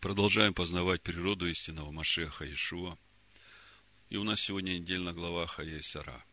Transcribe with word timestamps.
продолжаем 0.00 0.54
познавать 0.54 1.02
природу 1.02 1.46
истинного 1.46 1.90
Машеха 1.90 2.50
Ишуа. 2.50 2.96
И 4.08 4.16
у 4.16 4.24
нас 4.24 4.40
сегодня 4.40 4.78
недельная 4.78 5.12
глава 5.12 5.46
Хае 5.46 5.82
Сара. 5.82 6.24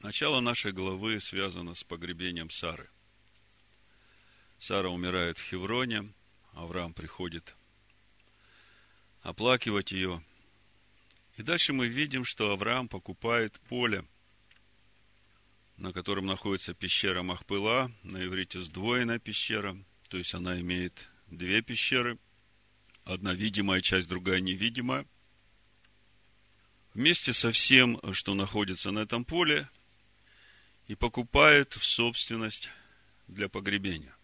Начало 0.00 0.40
нашей 0.40 0.72
главы 0.72 1.20
связано 1.20 1.74
с 1.74 1.84
погребением 1.84 2.50
Сары. 2.50 2.88
Сара 4.58 4.88
умирает 4.88 5.36
в 5.38 5.44
Хевроне, 5.44 6.10
Авраам 6.52 6.94
приходит 6.94 7.54
оплакивать 9.20 9.92
ее. 9.92 10.22
И 11.36 11.42
дальше 11.42 11.74
мы 11.74 11.88
видим, 11.88 12.24
что 12.24 12.52
Авраам 12.52 12.88
покупает 12.88 13.60
поле, 13.68 14.06
на 15.76 15.92
котором 15.92 16.24
находится 16.24 16.72
пещера 16.72 17.22
Махпыла, 17.22 17.90
на 18.04 18.24
иврите 18.24 18.60
сдвоенная 18.60 19.18
пещера, 19.18 19.76
то 20.08 20.16
есть 20.16 20.32
она 20.32 20.58
имеет 20.60 21.10
две 21.26 21.62
пещеры, 21.62 22.18
одна 23.04 23.34
видимая 23.34 23.80
часть, 23.80 24.08
другая 24.08 24.40
невидимая. 24.40 25.06
Вместе 26.94 27.32
со 27.32 27.52
всем, 27.52 28.00
что 28.12 28.34
находится 28.34 28.90
на 28.90 29.00
этом 29.00 29.24
поле, 29.24 29.68
и 30.86 30.94
покупает 30.94 31.74
в 31.74 31.84
собственность 31.84 32.68
для 33.26 33.48
погребения. 33.48 34.16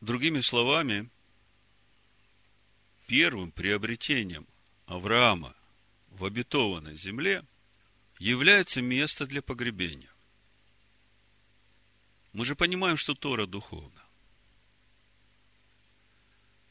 Другими 0.00 0.40
словами, 0.40 1.08
первым 3.06 3.52
приобретением 3.52 4.46
Авраама 4.86 5.54
в 6.10 6.24
обетованной 6.24 6.96
земле 6.96 7.44
является 8.18 8.80
место 8.82 9.26
для 9.26 9.42
погребения. 9.42 10.10
Мы 12.32 12.44
же 12.44 12.54
понимаем, 12.54 12.96
что 12.96 13.14
Тора 13.14 13.46
духовна. 13.46 14.03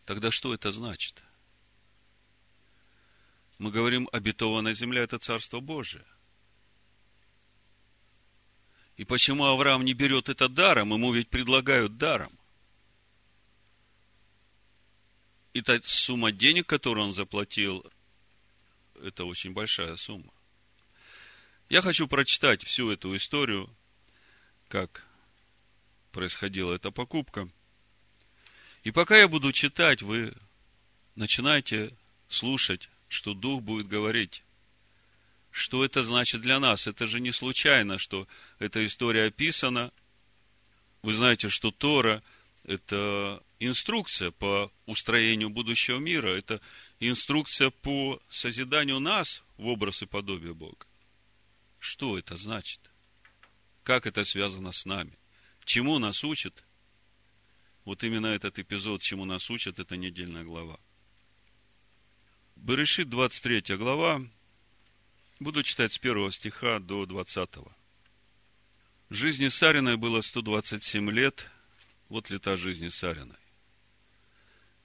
Тогда 0.05 0.31
что 0.31 0.53
это 0.53 0.71
значит? 0.71 1.21
Мы 3.57 3.71
говорим, 3.71 4.09
обетованная 4.11 4.73
земля– 4.73 5.01
это 5.03 5.19
Царство 5.19 5.59
Божие. 5.59 6.05
И 8.97 9.05
почему 9.05 9.45
Авраам 9.45 9.85
не 9.85 9.93
берет 9.93 10.29
это 10.29 10.49
даром? 10.49 10.93
Ему 10.93 11.13
ведь 11.13 11.29
предлагают 11.29 11.97
даром. 11.97 12.31
И 15.53 15.61
та 15.61 15.79
сумма 15.83 16.31
денег, 16.31 16.67
которую 16.67 17.07
он 17.07 17.13
заплатил, 17.13 17.85
это 19.01 19.25
очень 19.25 19.53
большая 19.53 19.95
сумма. 19.95 20.33
Я 21.69 21.81
хочу 21.81 22.07
прочитать 22.07 22.63
всю 22.63 22.89
эту 22.89 23.15
историю, 23.15 23.69
как 24.67 25.05
происходила 26.11 26.73
эта 26.73 26.91
покупка. 26.91 27.49
И 28.83 28.91
пока 28.91 29.17
я 29.17 29.27
буду 29.27 29.51
читать, 29.51 30.01
вы 30.01 30.33
начинаете 31.15 31.95
слушать, 32.27 32.89
что 33.07 33.33
Дух 33.33 33.61
будет 33.61 33.87
говорить. 33.87 34.43
Что 35.51 35.85
это 35.85 36.03
значит 36.03 36.41
для 36.41 36.59
нас? 36.59 36.87
Это 36.87 37.05
же 37.05 37.19
не 37.19 37.31
случайно, 37.31 37.97
что 37.97 38.27
эта 38.59 38.85
история 38.85 39.25
описана. 39.25 39.91
Вы 41.01 41.13
знаете, 41.13 41.49
что 41.49 41.71
Тора– 41.71 42.23
это 42.63 43.41
инструкция 43.59 44.31
по 44.31 44.71
устроению 44.85 45.49
будущего 45.49 45.99
мира, 45.99 46.29
это 46.29 46.59
инструкция 46.99 47.69
по 47.69 48.21
созиданию 48.29 48.99
нас 48.99 49.43
в 49.57 49.67
образ 49.67 50.01
и 50.01 50.05
подобие 50.05 50.53
Бога. 50.53 50.85
Что 51.79 52.17
это 52.17 52.35
значит? 52.35 52.79
Как 53.83 54.07
это 54.07 54.25
связано 54.25 54.71
с 54.71 54.85
нами? 54.85 55.17
Чему 55.65 55.99
нас 55.99 56.23
учит? 56.23 56.63
Вот 57.85 58.03
именно 58.03 58.27
этот 58.27 58.59
эпизод, 58.59 59.01
чему 59.01 59.25
нас 59.25 59.49
учат, 59.49 59.79
это 59.79 59.97
недельная 59.97 60.43
глава. 60.43 60.79
Берешит, 62.55 63.09
23 63.09 63.75
глава, 63.75 64.21
буду 65.39 65.63
читать 65.63 65.91
с 65.91 65.99
первого 65.99 66.31
стиха 66.31 66.79
до 66.79 67.05
20. 67.05 67.49
Жизни 69.09 69.49
Сариной 69.49 69.97
было 69.97 70.21
127 70.21 71.11
лет, 71.11 71.49
вот 72.07 72.29
лета 72.29 72.55
жизни 72.55 72.87
Сариной. 72.87 73.35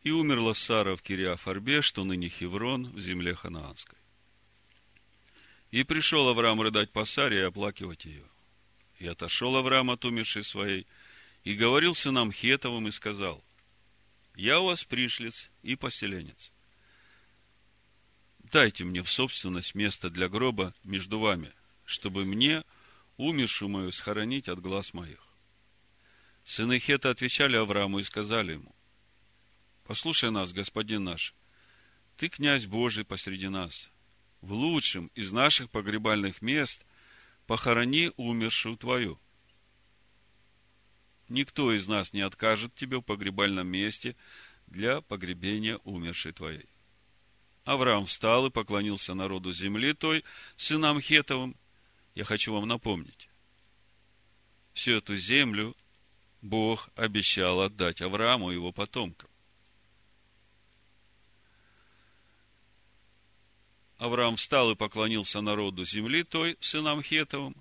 И 0.02 0.10
умерла 0.10 0.54
Сара 0.54 0.96
в 0.96 1.02
Кириафарбе, 1.02 1.82
что 1.82 2.04
ныне 2.04 2.28
Хеврон, 2.28 2.92
в 2.92 3.00
земле 3.00 3.34
ханаанской. 3.34 3.98
И 5.70 5.82
пришел 5.82 6.28
Авраам 6.28 6.60
рыдать 6.60 6.90
по 6.90 7.04
Саре 7.04 7.38
и 7.38 7.42
оплакивать 7.42 8.06
ее. 8.06 8.24
И 8.98 9.06
отошел 9.06 9.54
Авраам 9.56 9.90
от 9.90 10.04
умершей 10.04 10.42
своей, 10.42 10.86
и 11.44 11.54
говорил 11.54 11.94
сынам 11.94 12.32
Хетовым 12.32 12.88
и 12.88 12.92
сказал, 12.92 13.44
«Я 14.34 14.60
у 14.60 14.66
вас 14.66 14.84
пришлец 14.84 15.50
и 15.62 15.76
поселенец. 15.76 16.52
Дайте 18.38 18.84
мне 18.84 19.02
в 19.02 19.10
собственность 19.10 19.74
место 19.74 20.10
для 20.10 20.28
гроба 20.28 20.74
между 20.84 21.18
вами, 21.18 21.52
чтобы 21.84 22.24
мне, 22.24 22.64
умершую 23.16 23.68
мою, 23.68 23.92
схоронить 23.92 24.48
от 24.48 24.60
глаз 24.60 24.94
моих». 24.94 25.28
Сыны 26.44 26.78
Хета 26.78 27.10
отвечали 27.10 27.56
Аврааму 27.56 27.98
и 27.98 28.04
сказали 28.04 28.52
ему, 28.52 28.74
Послушай 29.88 30.30
нас, 30.30 30.52
господин 30.52 31.04
наш, 31.04 31.34
ты 32.18 32.28
князь 32.28 32.66
Божий 32.66 33.06
посреди 33.06 33.48
нас. 33.48 33.90
В 34.42 34.52
лучшем 34.52 35.10
из 35.14 35.32
наших 35.32 35.70
погребальных 35.70 36.42
мест 36.42 36.84
похорони 37.46 38.12
умершую 38.18 38.76
твою. 38.76 39.18
Никто 41.28 41.72
из 41.72 41.86
нас 41.86 42.12
не 42.12 42.22
откажет 42.22 42.74
тебе 42.74 42.98
в 42.98 43.02
погребальном 43.02 43.68
месте 43.68 44.16
для 44.66 45.00
погребения 45.02 45.78
умершей 45.84 46.32
твоей. 46.32 46.66
Авраам 47.64 48.06
встал 48.06 48.46
и 48.46 48.50
поклонился 48.50 49.12
народу 49.12 49.52
земли 49.52 49.92
той, 49.92 50.24
сынам 50.56 51.00
Хетовым. 51.00 51.54
Я 52.14 52.24
хочу 52.24 52.54
вам 52.54 52.66
напомнить. 52.66 53.28
Всю 54.72 54.92
эту 54.92 55.16
землю 55.16 55.76
Бог 56.40 56.88
обещал 56.94 57.60
отдать 57.60 58.00
Аврааму 58.00 58.50
и 58.50 58.54
его 58.54 58.72
потомкам. 58.72 59.28
Авраам 63.98 64.36
встал 64.36 64.70
и 64.70 64.76
поклонился 64.76 65.40
народу 65.40 65.84
земли 65.84 66.22
той, 66.22 66.56
сынам 66.60 67.02
Хетовым, 67.02 67.54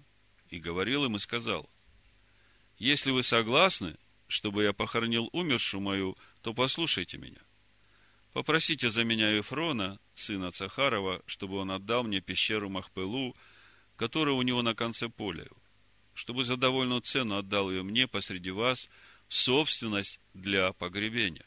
и 0.50 0.60
говорил 0.60 1.04
им 1.04 1.18
и 1.18 1.20
сказал, 1.20 1.70
«Если 2.78 3.12
вы 3.12 3.24
согласны, 3.24 3.96
чтобы 4.28 4.64
я 4.64 4.74
похоронил 4.74 5.30
умершую 5.32 5.82
мою, 5.82 6.18
то 6.42 6.54
послушайте 6.54 7.18
меня. 7.18 7.40
Попросите 8.34 8.90
за 8.90 9.04
меня 9.04 9.32
Ефрона, 9.32 10.00
сына 10.14 10.52
Цахарова, 10.52 11.22
чтобы 11.26 11.58
он 11.58 11.72
отдал 11.72 12.04
мне 12.04 12.22
пещеру 12.22 12.70
Махпелу, 12.70 13.36
которая 13.96 14.36
у 14.36 14.42
него 14.44 14.62
на 14.62 14.76
конце 14.76 15.10
поля, 15.10 15.48
чтобы 16.14 16.44
за 16.44 16.56
довольную 16.56 17.02
цену 17.02 17.38
отдал 17.38 17.72
ее 17.72 17.84
мне 17.84 18.08
посреди 18.08 18.52
вас 18.52 18.90
в 19.28 19.34
собственность 19.34 20.20
для 20.34 20.72
погребения. 20.74 21.46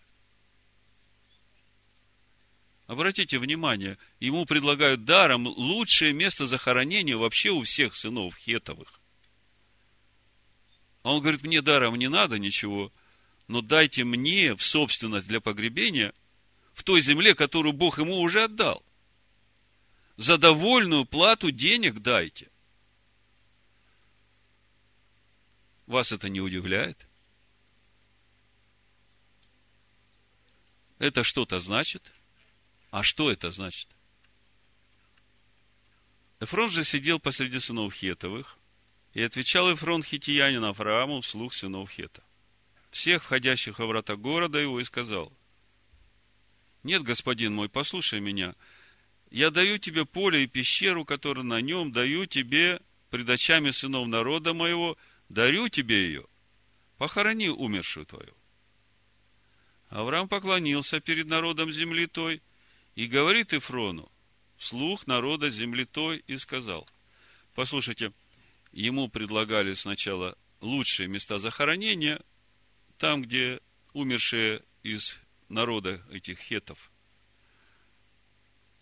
Обратите 2.86 3.38
внимание, 3.38 3.98
ему 4.18 4.47
предлагают 4.47 5.04
даром 5.04 5.47
лучшее 5.47 6.12
место 6.12 6.47
захоронения 6.47 7.16
вообще 7.16 7.50
у 7.50 7.62
всех 7.62 7.94
сынов 7.94 8.34
Хетовых. 8.36 8.99
А 11.02 11.12
он 11.12 11.20
говорит, 11.20 11.42
мне 11.42 11.62
даром 11.62 11.96
не 11.96 12.08
надо 12.08 12.38
ничего, 12.38 12.92
но 13.48 13.62
дайте 13.62 14.04
мне 14.04 14.54
в 14.54 14.62
собственность 14.62 15.26
для 15.28 15.40
погребения 15.40 16.12
в 16.74 16.82
той 16.82 17.00
земле, 17.00 17.34
которую 17.34 17.72
Бог 17.72 17.98
ему 17.98 18.20
уже 18.20 18.44
отдал. 18.44 18.84
За 20.16 20.38
довольную 20.38 21.04
плату 21.04 21.50
денег 21.50 22.00
дайте. 22.00 22.50
Вас 25.86 26.12
это 26.12 26.28
не 26.28 26.40
удивляет? 26.40 27.06
Это 30.98 31.24
что-то 31.24 31.60
значит– 31.60 32.12
а 32.91 33.03
что 33.03 33.30
это 33.30 33.50
значит? 33.50 33.88
Эфрон 36.41 36.70
же 36.70 36.84
сидел 36.84 37.20
посреди 37.20 37.60
сынов 37.60 37.94
Хетовых, 37.94 38.58
и 39.12 39.22
отвечал 39.22 39.72
Эфрон 39.72 40.03
хитиянин 40.03 40.65
Аврааму 40.65 41.21
вслух 41.21 41.54
сынов 41.54 41.91
Хета. 41.91 42.22
Всех 42.91 43.24
входящих 43.24 43.78
во 43.78 43.86
врата 43.86 44.16
города 44.16 44.59
его 44.59 44.80
и 44.80 44.84
сказал, 44.84 45.33
«Нет, 46.83 47.03
господин 47.03 47.54
мой, 47.54 47.68
послушай 47.68 48.21
меня, 48.21 48.54
я 49.30 49.51
даю 49.51 49.78
тебе 49.78 50.04
поле 50.04 50.45
и 50.45 50.47
пещеру, 50.47 51.04
которую 51.04 51.45
на 51.45 51.60
нем, 51.60 51.92
даю 51.92 52.27
тебе 52.27 52.80
пред 53.10 53.28
очами 53.28 53.71
сынов 53.71 54.09
народа 54.09 54.54
моего, 54.54 54.97
дарю 55.28 55.68
тебе 55.68 56.06
ее, 56.06 56.27
похорони 56.98 57.48
умершую 57.48 58.06
твою». 58.06 58.34
Авраам 59.89 60.28
поклонился 60.28 61.01
перед 61.01 61.27
народом 61.27 61.71
земли 61.72 62.06
той 62.06 62.42
и 62.95 63.06
говорит 63.06 63.53
Ифрону, 63.53 64.10
вслух 64.56 65.06
народа 65.06 65.51
земли 65.51 65.84
той, 65.84 66.22
и 66.27 66.39
сказал, 66.39 66.89
послушайте, 67.54 68.13
ему 68.72 69.08
предлагали 69.08 69.74
сначала 69.74 70.36
лучшие 70.60 71.08
места 71.08 71.38
захоронения, 71.38 72.20
там, 72.98 73.22
где 73.22 73.60
умершие 73.92 74.62
из 74.82 75.18
народа 75.48 76.04
этих 76.10 76.38
хетов. 76.38 76.90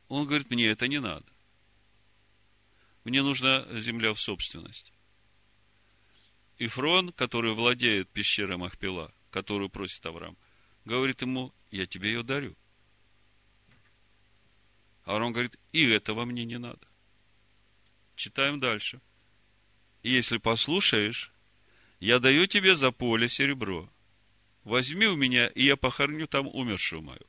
Он 0.08 0.26
говорит, 0.26 0.50
мне 0.50 0.69
это 0.69 0.88
не 0.88 1.00
надо. 1.00 1.26
Мне 3.05 3.23
нужна 3.23 3.67
земля 3.79 4.12
в 4.12 4.20
собственность. 4.20 4.93
Ифрон, 6.58 7.12
который 7.12 7.55
владеет 7.55 8.08
пещерой 8.11 8.56
Махпила, 8.56 9.12
которую 9.31 9.70
просит 9.70 10.05
Авраам, 10.05 10.37
говорит 10.85 11.23
ему, 11.23 11.55
я 11.70 11.87
тебе 11.87 12.11
ее 12.11 12.23
дарю. 12.23 12.56
Авраам 15.05 15.32
говорит, 15.32 15.58
и 15.73 15.87
этого 15.87 16.25
мне 16.25 16.44
не 16.44 16.58
надо. 16.58 16.87
Читаем 18.17 18.58
дальше. 18.61 19.00
Если 20.09 20.39
послушаешь, 20.39 21.31
я 22.01 22.19
даю 22.19 22.47
тебе 22.47 22.77
за 22.77 22.93
поле 22.93 23.29
серебро. 23.29 23.91
Возьми 24.65 25.05
у 25.05 25.17
меня, 25.17 25.49
и 25.49 25.65
я 25.65 25.77
похороню 25.77 26.27
там 26.27 26.47
умершую 26.47 27.03
мою. 27.03 27.27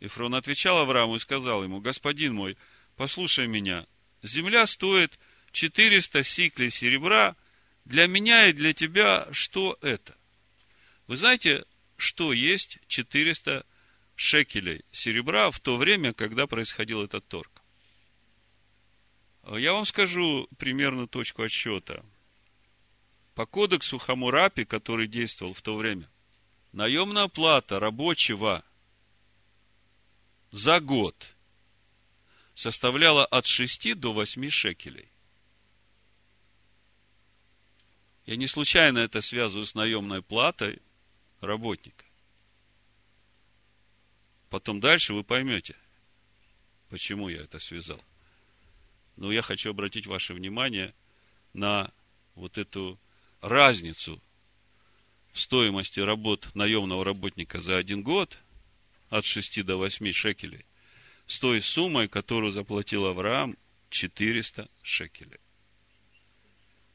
Ифрон 0.00 0.34
отвечал 0.34 0.78
Аврааму 0.78 1.14
и 1.14 1.20
сказал 1.20 1.62
ему, 1.62 1.80
господин 1.80 2.34
мой, 2.34 2.56
послушай 2.96 3.46
меня, 3.46 3.86
земля 4.24 4.66
стоит 4.66 5.16
400 5.52 6.24
сиклей 6.24 6.70
серебра, 6.70 7.36
для 7.84 8.08
меня 8.08 8.48
и 8.48 8.52
для 8.52 8.72
тебя 8.72 9.28
что 9.30 9.78
это? 9.80 10.16
Вы 11.06 11.16
знаете, 11.16 11.64
что 11.96 12.32
есть 12.32 12.80
400 12.88 13.64
шекелей 14.16 14.84
серебра 14.90 15.52
в 15.52 15.60
то 15.60 15.76
время, 15.76 16.14
когда 16.14 16.48
происходил 16.48 17.04
этот 17.04 17.24
торг? 17.28 17.61
Я 19.44 19.72
вам 19.72 19.84
скажу 19.84 20.48
примерно 20.56 21.06
точку 21.06 21.42
отсчета. 21.42 22.04
По 23.34 23.46
кодексу 23.46 23.98
Хамурапи, 23.98 24.64
который 24.64 25.08
действовал 25.08 25.52
в 25.52 25.62
то 25.62 25.76
время, 25.76 26.08
наемная 26.72 27.28
плата 27.28 27.80
рабочего 27.80 28.64
за 30.52 30.80
год 30.80 31.34
составляла 32.54 33.24
от 33.26 33.46
6 33.46 33.98
до 33.98 34.12
8 34.12 34.50
шекелей. 34.50 35.08
Я 38.26 38.36
не 38.36 38.46
случайно 38.46 38.98
это 38.98 39.20
связываю 39.20 39.66
с 39.66 39.74
наемной 39.74 40.22
платой 40.22 40.80
работника. 41.40 42.04
Потом 44.48 44.78
дальше 44.78 45.14
вы 45.14 45.24
поймете, 45.24 45.74
почему 46.88 47.28
я 47.28 47.40
это 47.40 47.58
связал. 47.58 48.00
Но 49.16 49.30
я 49.32 49.42
хочу 49.42 49.70
обратить 49.70 50.06
ваше 50.06 50.34
внимание 50.34 50.94
на 51.52 51.90
вот 52.34 52.58
эту 52.58 52.98
разницу 53.40 54.20
в 55.32 55.40
стоимости 55.40 56.00
работ 56.00 56.54
наемного 56.54 57.04
работника 57.04 57.60
за 57.60 57.76
один 57.76 58.02
год 58.02 58.38
от 59.10 59.24
6 59.24 59.64
до 59.64 59.76
8 59.76 60.12
шекелей 60.12 60.64
с 61.26 61.38
той 61.38 61.62
суммой, 61.62 62.08
которую 62.08 62.52
заплатил 62.52 63.06
Авраам, 63.06 63.56
400 63.90 64.68
шекелей. 64.82 65.38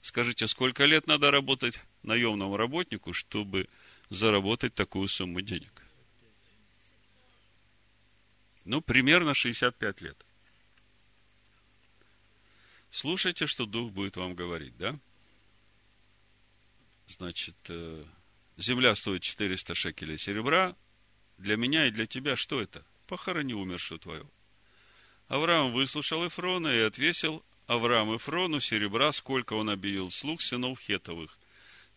Скажите, 0.02 0.48
сколько 0.48 0.86
лет 0.86 1.08
надо 1.08 1.31
работать 1.31 1.80
наемному 2.04 2.56
работнику, 2.56 3.14
чтобы 3.14 3.68
заработать 4.10 4.74
такую 4.74 5.08
сумму 5.08 5.42
денег? 5.42 5.84
Ну, 8.64 8.81
примерно 8.81 9.34
65 9.34 10.02
лет. 10.02 10.27
Слушайте, 13.00 13.46
что 13.46 13.68
Дух 13.68 13.92
будет 13.92 14.18
вам 14.18 14.34
говорить, 14.34 14.76
да? 14.76 14.98
Значит, 17.08 17.56
э, 17.70 18.04
земля 18.58 18.96
стоит 18.96 19.22
400 19.22 19.76
шекелей 19.76 20.18
серебра. 20.18 20.76
Для 21.38 21.58
меня 21.58 21.86
и 21.86 21.92
для 21.92 22.08
тебя 22.08 22.36
что 22.36 22.60
это? 22.60 22.84
Похорони 23.06 23.54
умершую 23.54 24.00
твою. 24.00 24.28
Авраам 25.28 25.74
выслушал 25.74 26.28
Эфрона 26.28 26.70
и 26.70 26.80
отвесил 26.80 27.46
Авраам 27.68 28.18
Эфрону 28.18 28.60
серебра, 28.60 29.12
сколько 29.12 29.54
он 29.54 29.70
объявил 29.70 30.10
слуг 30.10 30.42
сынов 30.42 30.80
Хетовых. 30.80 31.38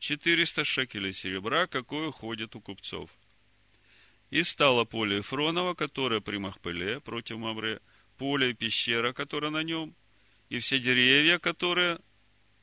Четыреста 0.00 0.66
шекелей 0.66 1.14
серебра, 1.14 1.66
какое 1.66 2.10
ходит 2.10 2.54
у 2.56 2.60
купцов. 2.60 3.08
И 4.28 4.42
стало 4.42 4.84
поле 4.84 5.20
Эфронова, 5.20 5.72
которое 5.72 6.20
при 6.20 6.36
Махпеле 6.36 7.00
против 7.00 7.38
Мавре, 7.38 7.80
поле 8.18 8.50
и 8.50 8.52
пещера, 8.52 9.14
которая 9.14 9.50
на 9.50 9.62
нем, 9.62 9.94
и 10.50 10.58
все 10.58 10.78
деревья, 10.78 11.38
которые 11.38 12.00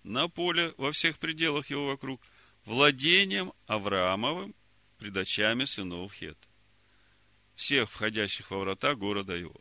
на 0.04 0.28
поле 0.28 0.74
во 0.78 0.92
всех 0.92 1.18
пределах 1.18 1.69
его 1.69 1.88
вокруг, 1.88 2.22
владением 2.66 3.54
Авраамовым 3.66 4.54
пред 5.00 5.16
очами 5.18 5.63
сынов 5.63 6.13
Хет, 6.13 6.38
всех 7.56 7.89
входящих 7.89 8.51
во 8.51 8.60
врата 8.60 8.94
города 8.94 9.34
его. 9.34 9.60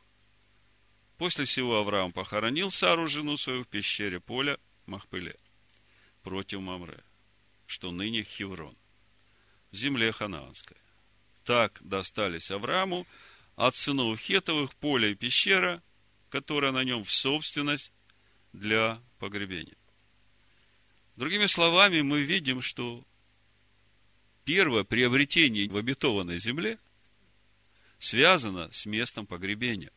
После 1.19 1.45
всего 1.47 1.77
Авраам 1.77 2.13
похоронил 2.13 2.71
Сару, 2.71 3.07
жену 3.07 3.37
свою, 3.37 3.63
в 3.63 3.69
пещере 3.69 4.21
поля 4.21 4.59
Махпыле, 4.87 5.37
против 6.23 6.61
Мамре, 6.61 7.03
что 7.67 7.93
ныне 7.93 8.25
Хеврон, 8.25 8.77
в 9.71 9.77
земле 9.77 10.13
Ханаанской. 10.13 10.77
Так 11.45 11.79
достались 11.81 12.51
Аврааму 12.51 13.07
от 13.55 13.77
сынов 13.77 14.19
Хетовых 14.19 14.75
поле 14.75 15.13
и 15.13 15.15
пещера, 15.15 15.81
которая 16.29 16.73
на 16.73 16.83
нем 16.83 17.05
в 17.05 17.11
собственность 17.11 17.93
для 18.57 19.01
погребения. 19.19 19.77
Другими 21.17 21.47
словами, 21.47 22.01
мы 22.01 22.23
видим, 22.23 22.61
что 22.61 23.05
первое 24.45 24.85
приобретение 24.85 25.69
в 25.69 25.77
обетованной 25.77 26.39
земле 26.39 26.79
связано 27.99 28.71
с 28.73 28.87
местом 28.87 29.27
погребения. 29.27 29.93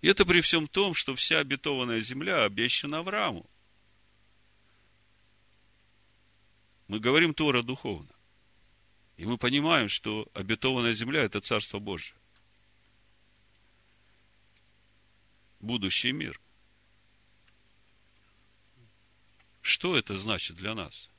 И 0.00 0.08
это 0.08 0.24
при 0.24 0.40
всем 0.40 0.66
том, 0.68 0.94
что 0.94 1.14
вся 1.14 1.40
обетованная 1.40 2.00
земля 2.00 2.44
обещана 2.44 2.98
Аврааму. 2.98 3.48
Мы 6.86 7.00
говорим 7.00 7.34
Тора 7.34 7.62
духовно. 7.62 8.10
И 9.16 9.26
мы 9.26 9.36
понимаем, 9.36 9.88
что 9.88 10.28
обетованная 10.32 10.92
земля– 10.92 11.22
это 11.24 11.40
Царство 11.40 11.80
Божие. 11.80 12.16
Будущий 15.58 16.12
мир. 16.12 16.40
Что 19.68 19.98
это 19.98 20.16
значит 20.16 20.56
для 20.56 20.74
нас? 20.74 21.10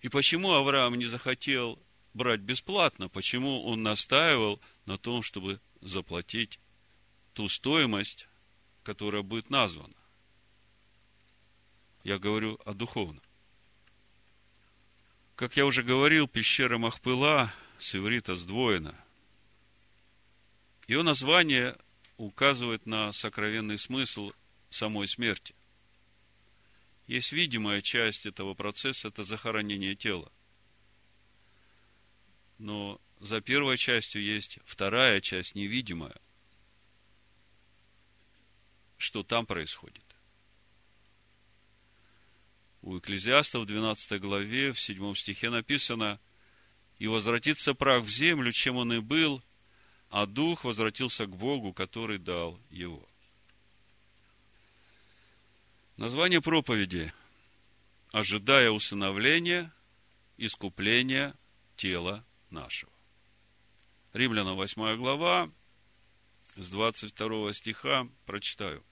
И 0.00 0.08
почему 0.08 0.52
Авраам 0.52 0.94
не 0.94 1.06
захотел 1.06 1.76
брать 2.14 2.38
бесплатно? 2.38 3.08
Почему 3.08 3.64
он 3.64 3.82
настаивал 3.82 4.60
на 4.86 4.96
том, 4.96 5.24
чтобы 5.24 5.60
заплатить 5.80 6.60
ту 7.34 7.48
стоимость, 7.48 8.28
которая 8.84 9.22
будет 9.22 9.50
названа. 9.50 9.96
Я 12.04 12.20
говорю 12.20 12.60
о 12.64 12.74
духовном. 12.74 13.22
Как 15.34 15.56
я 15.56 15.66
уже 15.66 15.82
говорил, 15.82 16.28
пещера 16.28 16.78
Махпыла 16.78 17.52
с 17.80 17.92
иврита 17.96 18.36
сдвоена. 18.36 18.94
Ее 20.86 21.02
название 21.02 21.76
указывает 22.18 22.86
на 22.86 23.12
сокровенный 23.12 23.78
смысл 23.78 24.30
самой 24.70 25.08
смерти. 25.08 25.56
Есть 27.12 27.32
видимая 27.32 27.82
часть 27.82 28.24
этого 28.24 28.54
процесса– 28.54 29.08
это 29.08 29.22
захоронение 29.22 29.94
тела. 29.94 30.32
Но 32.56 32.98
за 33.20 33.42
первой 33.42 33.76
частью 33.76 34.24
есть 34.24 34.58
вторая 34.64 35.20
часть, 35.20 35.54
невидимая– 35.54 36.16
что 38.96 39.22
там 39.22 39.44
происходит. 39.44 40.06
У 42.80 42.96
Экклезиаста 42.96 43.60
в 43.60 43.66
12 43.66 44.18
главе, 44.18 44.72
в 44.72 44.80
7 44.80 45.14
стихе 45.14 45.50
написано, 45.50 46.18
«И 46.98 47.08
возвратится 47.08 47.74
прах 47.74 48.04
в 48.04 48.08
землю, 48.08 48.52
чем 48.52 48.76
он 48.76 48.90
и 48.90 49.00
был, 49.00 49.42
а 50.08 50.24
дух 50.24 50.64
возвратился 50.64 51.26
к 51.26 51.36
Богу, 51.36 51.74
который 51.74 52.16
дал 52.16 52.58
его». 52.70 53.06
Название 55.98 56.40
проповеди 56.40 57.12
«Ожидая 58.12 58.70
усыновления, 58.70 59.70
искупления 60.38 61.34
тела 61.76 62.24
нашего». 62.48 62.90
Римлянам 64.14 64.56
8 64.56 64.96
глава, 64.96 65.50
с 66.56 66.70
22 66.70 67.52
стиха 67.52 68.08
прочитаю. 68.24 68.82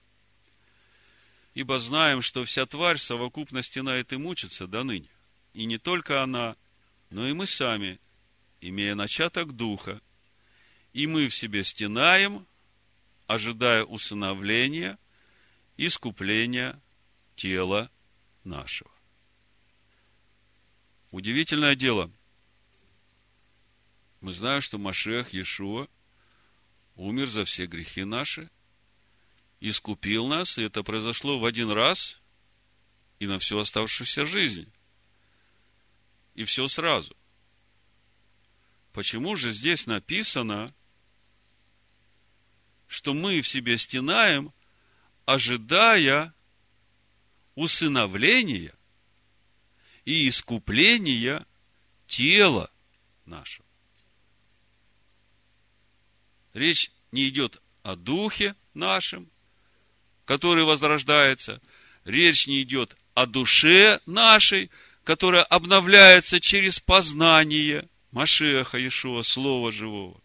Ибо 1.55 1.79
знаем, 1.79 2.21
что 2.21 2.43
вся 2.43 2.67
тварь 2.67 2.97
в 2.97 3.01
совокупности 3.01 3.79
на 3.79 3.95
это 3.95 4.19
мучится 4.19 4.67
до 4.67 4.83
ныне. 4.83 5.09
И 5.53 5.65
не 5.65 5.79
только 5.79 6.21
она, 6.21 6.55
но 7.09 7.27
и 7.27 7.33
мы 7.33 7.47
сами, 7.47 7.99
имея 8.61 8.93
начаток 8.93 9.53
духа, 9.53 9.99
и 10.93 11.07
мы 11.07 11.29
в 11.29 11.35
себе 11.35 11.63
стенаем, 11.63 12.45
ожидая 13.25 13.85
усыновления, 13.85 14.99
искупления 15.77 16.79
тела 17.35 17.91
нашего. 18.43 18.91
Удивительное 21.11 21.75
дело. 21.75 22.11
Мы 24.21 24.33
знаем, 24.33 24.61
что 24.61 24.77
Машех 24.77 25.33
Иешуа 25.33 25.87
умер 26.95 27.27
за 27.27 27.45
все 27.45 27.65
грехи 27.65 28.03
наши, 28.03 28.49
искупил 29.59 30.27
нас, 30.27 30.57
и 30.57 30.63
это 30.63 30.83
произошло 30.83 31.39
в 31.39 31.45
один 31.45 31.71
раз 31.71 32.21
и 33.19 33.27
на 33.27 33.39
всю 33.39 33.57
оставшуюся 33.57 34.25
жизнь. 34.25 34.71
И 36.33 36.45
все 36.45 36.67
сразу. 36.67 37.15
Почему 38.93 39.35
же 39.35 39.51
здесь 39.51 39.85
написано, 39.85 40.73
что 42.87 43.13
мы 43.13 43.41
в 43.41 43.47
себе 43.47 43.77
стенаем, 43.77 44.53
ожидая 45.25 46.33
усыновления 47.61 48.73
и 50.03 50.27
искупления 50.27 51.45
тела 52.07 52.71
нашего. 53.25 53.67
Речь 56.53 56.91
не 57.11 57.29
идет 57.29 57.61
о 57.83 57.95
духе 57.95 58.55
нашем, 58.73 59.29
который 60.25 60.63
возрождается. 60.63 61.61
Речь 62.03 62.47
не 62.47 62.63
идет 62.63 62.97
о 63.13 63.25
душе 63.25 63.99
нашей, 64.05 64.71
которая 65.03 65.43
обновляется 65.43 66.39
через 66.39 66.79
познание 66.79 67.87
Машеха 68.11 68.77
Иешуа, 68.77 69.21
Слова 69.21 69.71
Живого. 69.71 70.19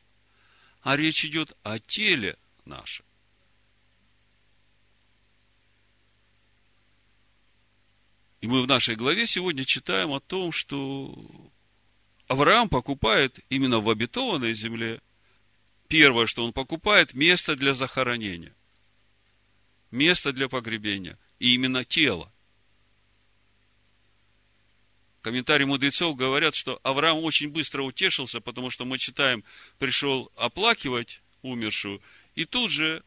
А 0.82 0.96
речь 0.96 1.24
идет 1.24 1.56
о 1.62 1.78
теле 1.78 2.36
нашем. 2.64 3.05
И 8.46 8.48
мы 8.48 8.62
в 8.62 8.68
нашей 8.68 8.94
главе 8.94 9.26
сегодня 9.26 9.64
читаем 9.64 10.12
о 10.12 10.20
том, 10.20 10.52
что 10.52 11.12
Авраам 12.28 12.68
покупает 12.68 13.40
именно 13.48 13.80
в 13.80 13.90
обетованной 13.90 14.54
земле. 14.54 15.02
Первое, 15.88 16.28
что 16.28 16.44
он 16.44 16.52
покупает, 16.52 17.12
место 17.12 17.56
для 17.56 17.74
захоронения. 17.74 18.54
Место 19.90 20.32
для 20.32 20.48
погребения. 20.48 21.18
И 21.40 21.54
именно 21.56 21.84
тело. 21.84 22.32
Комментарии 25.22 25.64
мудрецов 25.64 26.14
говорят, 26.14 26.54
что 26.54 26.78
Авраам 26.84 27.18
очень 27.24 27.50
быстро 27.50 27.82
утешился, 27.82 28.40
потому 28.40 28.70
что 28.70 28.84
мы 28.84 28.98
читаем, 28.98 29.42
пришел 29.80 30.30
оплакивать 30.36 31.20
умершую, 31.42 32.00
и 32.36 32.44
тут 32.44 32.70
же 32.70 33.02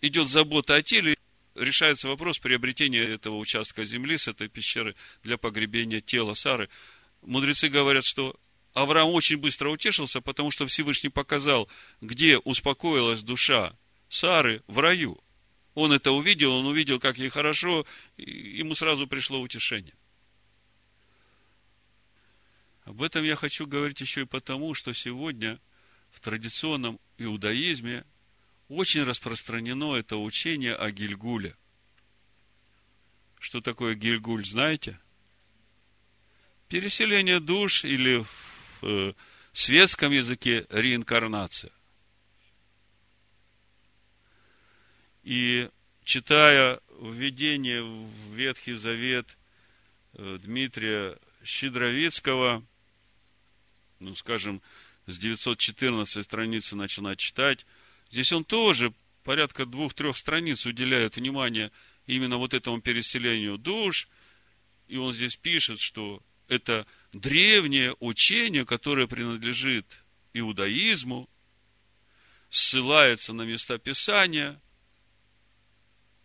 идет 0.00 0.28
забота 0.28 0.76
о 0.76 0.82
теле, 0.82 1.16
решается 1.56 2.08
вопрос 2.08 2.38
приобретения 2.38 3.02
этого 3.02 3.36
участка 3.36 3.84
земли 3.84 4.18
с 4.18 4.28
этой 4.28 4.48
пещеры 4.48 4.94
для 5.22 5.36
погребения 5.38 6.00
тела 6.00 6.34
Сары. 6.34 6.68
Мудрецы 7.22 7.68
говорят, 7.68 8.04
что 8.04 8.38
Авраам 8.74 9.10
очень 9.10 9.38
быстро 9.38 9.70
утешился, 9.70 10.20
потому 10.20 10.50
что 10.50 10.66
Всевышний 10.66 11.10
показал, 11.10 11.68
где 12.00 12.38
успокоилась 12.38 13.22
душа 13.22 13.74
Сары 14.08 14.62
в 14.66 14.78
раю. 14.78 15.18
Он 15.74 15.92
это 15.92 16.12
увидел, 16.12 16.52
он 16.52 16.66
увидел, 16.66 17.00
как 17.00 17.18
ей 17.18 17.28
хорошо, 17.28 17.86
и 18.16 18.30
ему 18.58 18.74
сразу 18.74 19.06
пришло 19.06 19.40
утешение. 19.40 19.94
Об 22.84 23.02
этом 23.02 23.24
я 23.24 23.34
хочу 23.34 23.66
говорить 23.66 24.00
еще 24.00 24.22
и 24.22 24.26
потому, 24.26 24.74
что 24.74 24.92
сегодня 24.92 25.58
в 26.10 26.20
традиционном 26.20 27.00
иудаизме 27.18 28.04
очень 28.68 29.04
распространено 29.04 29.94
это 29.94 30.16
учение 30.16 30.74
о 30.74 30.90
Гильгуле. 30.90 31.56
Что 33.38 33.60
такое 33.60 33.94
Гильгуль, 33.94 34.44
знаете? 34.44 34.98
Переселение 36.68 37.38
душ 37.38 37.84
или 37.84 38.18
в 38.18 38.82
э, 38.82 39.14
светском 39.52 40.10
языке 40.12 40.66
реинкарнация. 40.70 41.72
И 45.22 45.70
читая 46.04 46.80
введение 47.00 47.82
в 47.82 48.34
Ветхий 48.34 48.74
Завет 48.74 49.36
э, 50.14 50.38
Дмитрия 50.42 51.18
Щедровицкого– 51.44 52.64
ну, 54.00 54.14
скажем, 54.14 54.62
с 55.06 55.18
914 55.18 56.24
страницы 56.24 56.76
начинать 56.76 57.18
читать, 57.18 57.66
здесь 58.10 58.32
он 58.32 58.44
тоже 58.44 58.92
порядка 59.24 59.66
двух-трех 59.66 60.16
страниц 60.16 60.66
уделяет 60.66 61.16
внимание 61.16 61.72
именно 62.06 62.36
вот 62.36 62.54
этому 62.54 62.80
переселению 62.80 63.58
душ, 63.58 64.08
и 64.88 64.96
он 64.96 65.12
здесь 65.12 65.36
пишет, 65.36 65.80
что 65.80 66.22
это 66.48 66.86
древнее 67.12 67.96
учение, 67.98 68.64
которое 68.64 69.06
принадлежит 69.06 70.04
иудаизму, 70.32 71.28
ссылается 72.50 73.32
на 73.32 73.42
места 73.42 73.78
Писания. 73.78 74.60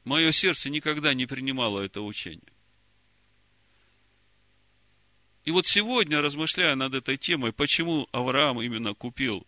Мое 0.04 0.32
сердце 0.32 0.70
никогда 0.70 1.14
не 1.14 1.26
принимало 1.26 1.82
это 1.82 2.02
учение. 2.02 2.42
И 5.44 5.52
вот 5.52 5.66
сегодня, 5.66 6.22
размышляя 6.22 6.76
над 6.76 6.94
этой 6.94 7.18
темой, 7.18 7.52
почему 7.52 8.08
Авраам 8.12 8.62
именно 8.62 8.94
купил 8.94 9.46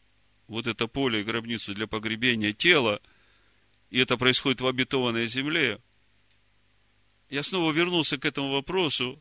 вот 0.54 0.68
это 0.68 0.88
поле 0.88 1.22
и 1.22 1.24
гробницу 1.24 1.74
для 1.74 1.88
погребения 1.88 2.54
тела, 2.54 3.02
и 3.90 4.00
это 4.00 4.18
происходит 4.18 4.62
в 4.62 4.68
обетованной 4.68 5.28
земле, 5.28 5.80
я 7.30 7.44
снова 7.44 7.72
вернулся 7.72 8.18
к 8.18 8.26
этому 8.26 8.52
вопросу, 8.52 9.20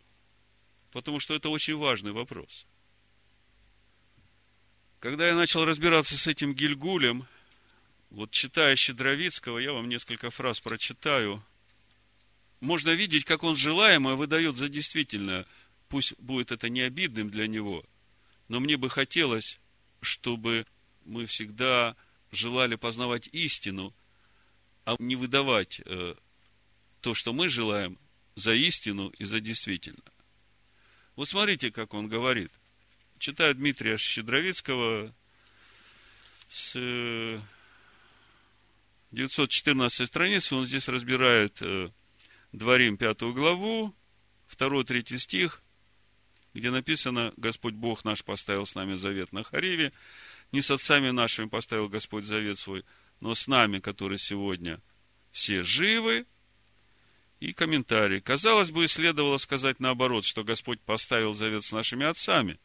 потому 0.92 1.18
что 1.18 1.34
это 1.34 1.48
очень 1.48 1.76
важный 1.76 2.12
вопрос. 2.12 2.66
Когда 5.00 5.26
я 5.26 5.34
начал 5.34 5.64
разбираться 5.64 6.16
с 6.16 6.26
этим 6.26 6.54
Гильгулем, 6.54 7.26
вот 8.10 8.30
читая 8.30 8.76
Щедровицкого, 8.76 9.58
я 9.58 9.72
вам 9.72 9.88
несколько 9.88 10.30
фраз 10.30 10.60
прочитаю, 10.60 11.42
можно 12.60 12.90
видеть, 12.90 13.24
как 13.24 13.42
он 13.42 13.56
желаемое 13.56 14.14
выдает 14.14 14.56
за 14.56 14.68
действительное– 14.68 15.46
пусть 15.92 16.18
будет 16.18 16.52
это 16.52 16.70
не 16.70 16.80
обидным 16.80 17.28
для 17.28 17.46
него, 17.46 17.84
но 18.48 18.60
мне 18.60 18.78
бы 18.78 18.88
хотелось, 18.88 19.60
чтобы 20.00 20.66
мы 21.04 21.26
всегда 21.26 21.97
желали 22.30 22.76
познавать 22.76 23.28
истину, 23.32 23.94
а 24.85 24.97
не 24.99 25.16
выдавать 25.16 25.80
э, 25.85 26.14
то, 27.00 27.14
что 27.14 27.32
мы 27.32 27.49
желаем, 27.49 27.99
за 28.35 28.54
истину 28.54 29.09
и 29.18 29.25
за 29.25 29.40
действительно. 29.40 30.02
Вот 31.16 31.28
смотрите, 31.28 31.71
как 31.71 31.92
он 31.94 32.09
говорит. 32.09 32.50
Читаю 33.18 33.54
Дмитрия 33.54 33.99
Щедровицкого 33.99 35.14
с 36.49 36.73
914 39.12 40.00
э, 40.00 40.06
страницы, 40.06 40.56
он 40.56 40.66
здесь 40.66 40.88
разбирает 40.88 41.59
э, 41.61 41.90
Дворим 42.52 42.97
пятую 42.97 43.32
главу, 43.32 43.94
второй, 44.47 44.85
третий 44.85 45.18
стих, 45.18 45.62
где 46.52 46.71
написано, 46.71 47.32
Господь 47.37 47.75
Бог 47.75 48.04
наш 48.04 48.23
поставил 48.23 48.66
с 48.66 48.75
нами 48.75 48.94
завет 48.94 49.32
на 49.32 49.42
Хариве, 49.42 49.92
не 50.52 50.61
с 50.61 50.71
отцами 50.71 51.11
нашими 51.11 51.49
поставил 51.49 51.88
Господь 51.88 52.25
завет 52.25 52.59
свой, 52.59 52.85
но 53.21 53.35
с 53.35 53.49
нами, 53.49 53.78
которые 53.78 54.18
сегодня 54.18 54.78
все 55.32 55.62
живы. 55.62 56.26
И 57.40 57.52
комментарий. 57.52 58.21
Казалось 58.21 58.71
бы, 58.71 58.87
следовало 58.87 59.37
сказать 59.37 59.80
наоборот, 59.80 60.25
что 60.25 60.44
Господь 60.44 60.80
поставил 60.80 61.32
завет 61.32 61.64
с 61.64 61.73
нашими 61.73 62.06
отцами. 62.06 62.61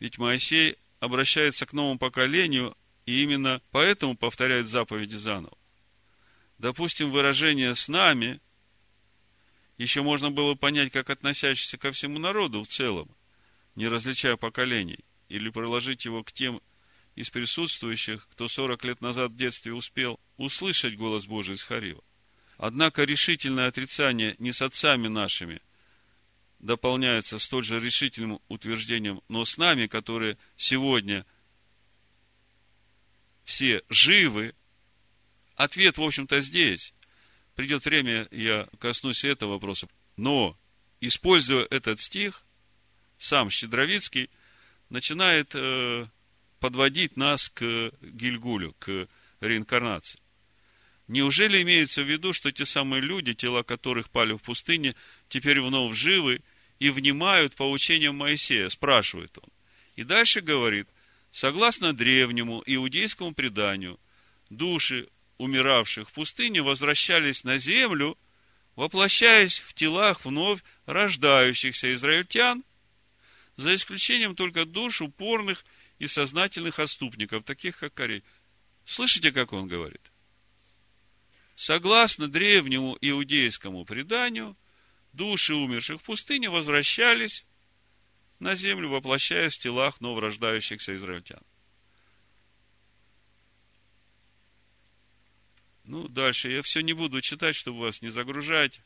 Ведь 0.00 0.18
Моисей 0.18 0.76
обращается 1.00 1.64
к 1.64 1.72
новому 1.72 1.98
поколению, 1.98 2.76
и 3.06 3.22
именно 3.22 3.62
поэтому 3.70 4.14
повторяет 4.14 4.66
заповеди 4.66 5.16
заново. 5.16 5.56
Допустим, 6.58 7.10
выражение 7.10 7.74
«с 7.74 7.88
нами» 7.88 8.40
еще 9.78 10.02
можно 10.02 10.30
было 10.30 10.54
понять, 10.54 10.92
как 10.92 11.08
относящийся 11.08 11.78
ко 11.78 11.92
всему 11.92 12.18
народу 12.18 12.64
в 12.64 12.68
целом, 12.68 13.08
не 13.76 13.88
различая 13.88 14.36
поколений, 14.36 14.98
или 15.30 15.48
приложить 15.48 16.04
его 16.04 16.22
к 16.22 16.32
тем 16.32 16.60
из 17.16 17.30
присутствующих, 17.30 18.28
кто 18.30 18.46
40 18.46 18.84
лет 18.84 19.00
назад 19.00 19.32
в 19.32 19.36
детстве 19.36 19.72
успел 19.72 20.20
услышать 20.36 20.96
голос 20.96 21.26
Божий 21.26 21.56
из 21.56 21.62
Харива. 21.62 22.04
Однако 22.58 23.04
решительное 23.04 23.68
отрицание 23.68 24.36
не 24.38 24.52
с 24.52 24.62
отцами 24.62 25.08
нашими 25.08 25.60
дополняется 26.58 27.38
столь 27.38 27.64
же 27.64 27.80
решительным 27.80 28.40
утверждением, 28.48 29.22
но 29.28 29.44
с 29.44 29.56
нами, 29.56 29.86
которые 29.86 30.38
сегодня 30.56 31.26
все 33.44 33.82
живы, 33.88 34.54
ответ, 35.54 35.98
в 35.98 36.02
общем-то, 36.02 36.40
здесь 36.40 36.94
придет 37.54 37.84
время, 37.84 38.28
я 38.30 38.68
коснусь 38.78 39.24
этого 39.24 39.52
вопроса. 39.52 39.88
Но, 40.16 40.58
используя 41.00 41.64
этот 41.70 42.00
стих, 42.00 42.44
сам 43.18 43.48
Щедровицкий 43.48 44.30
начинает 44.90 45.52
э, 45.54 46.06
подводить 46.60 47.16
нас 47.16 47.48
к 47.48 47.92
Гильгулю, 48.00 48.74
к 48.78 49.08
реинкарнации. 49.40 50.20
Неужели 51.08 51.62
имеется 51.62 52.02
в 52.02 52.10
виду, 52.10 52.32
что 52.32 52.50
те 52.50 52.66
самые 52.66 53.00
люди, 53.00 53.32
тела 53.32 53.62
которых 53.62 54.10
пали 54.10 54.32
в 54.32 54.38
пустыне, 54.38 54.96
теперь 55.28 55.60
вновь 55.60 55.96
живы, 55.96 56.42
и 56.78 56.90
внимают 56.90 57.54
поучениям 57.54 58.16
Моисея, 58.16 58.68
спрашивает 58.68 59.38
он. 59.38 59.48
И 59.94 60.04
дальше 60.04 60.40
говорит, 60.40 60.88
согласно 61.30 61.92
древнему 61.92 62.62
иудейскому 62.66 63.34
преданию, 63.34 63.98
души 64.50 65.08
умиравших 65.38 66.10
в 66.10 66.12
пустыне 66.12 66.62
возвращались 66.62 67.44
на 67.44 67.58
землю, 67.58 68.18
воплощаясь 68.74 69.58
в 69.58 69.74
телах 69.74 70.24
вновь 70.24 70.62
рождающихся 70.84 71.94
израильтян, 71.94 72.62
за 73.56 73.74
исключением 73.74 74.34
только 74.36 74.66
душ 74.66 75.00
упорных 75.00 75.64
и 75.98 76.06
сознательных 76.06 76.78
отступников, 76.78 77.44
таких 77.44 77.78
как 77.78 77.94
Корей. 77.94 78.22
Слышите, 78.84 79.32
как 79.32 79.52
он 79.52 79.68
говорит? 79.68 80.12
Согласно 81.54 82.28
древнему 82.28 82.98
иудейскому 83.00 83.84
преданию, 83.84 84.56
души 85.12 85.54
умерших 85.54 86.00
в 86.00 86.04
пустыне 86.04 86.50
возвращались 86.50 87.46
на 88.38 88.54
землю, 88.54 88.90
воплощаясь 88.90 89.56
в 89.56 89.60
телах 89.60 90.00
новорождающихся 90.00 90.94
израильтян. 90.94 91.42
Ну, 95.84 96.08
дальше 96.08 96.50
я 96.50 96.62
все 96.62 96.80
не 96.80 96.92
буду 96.92 97.20
читать, 97.20 97.54
чтобы 97.54 97.80
вас 97.80 98.02
не 98.02 98.10
загружать. 98.10 98.80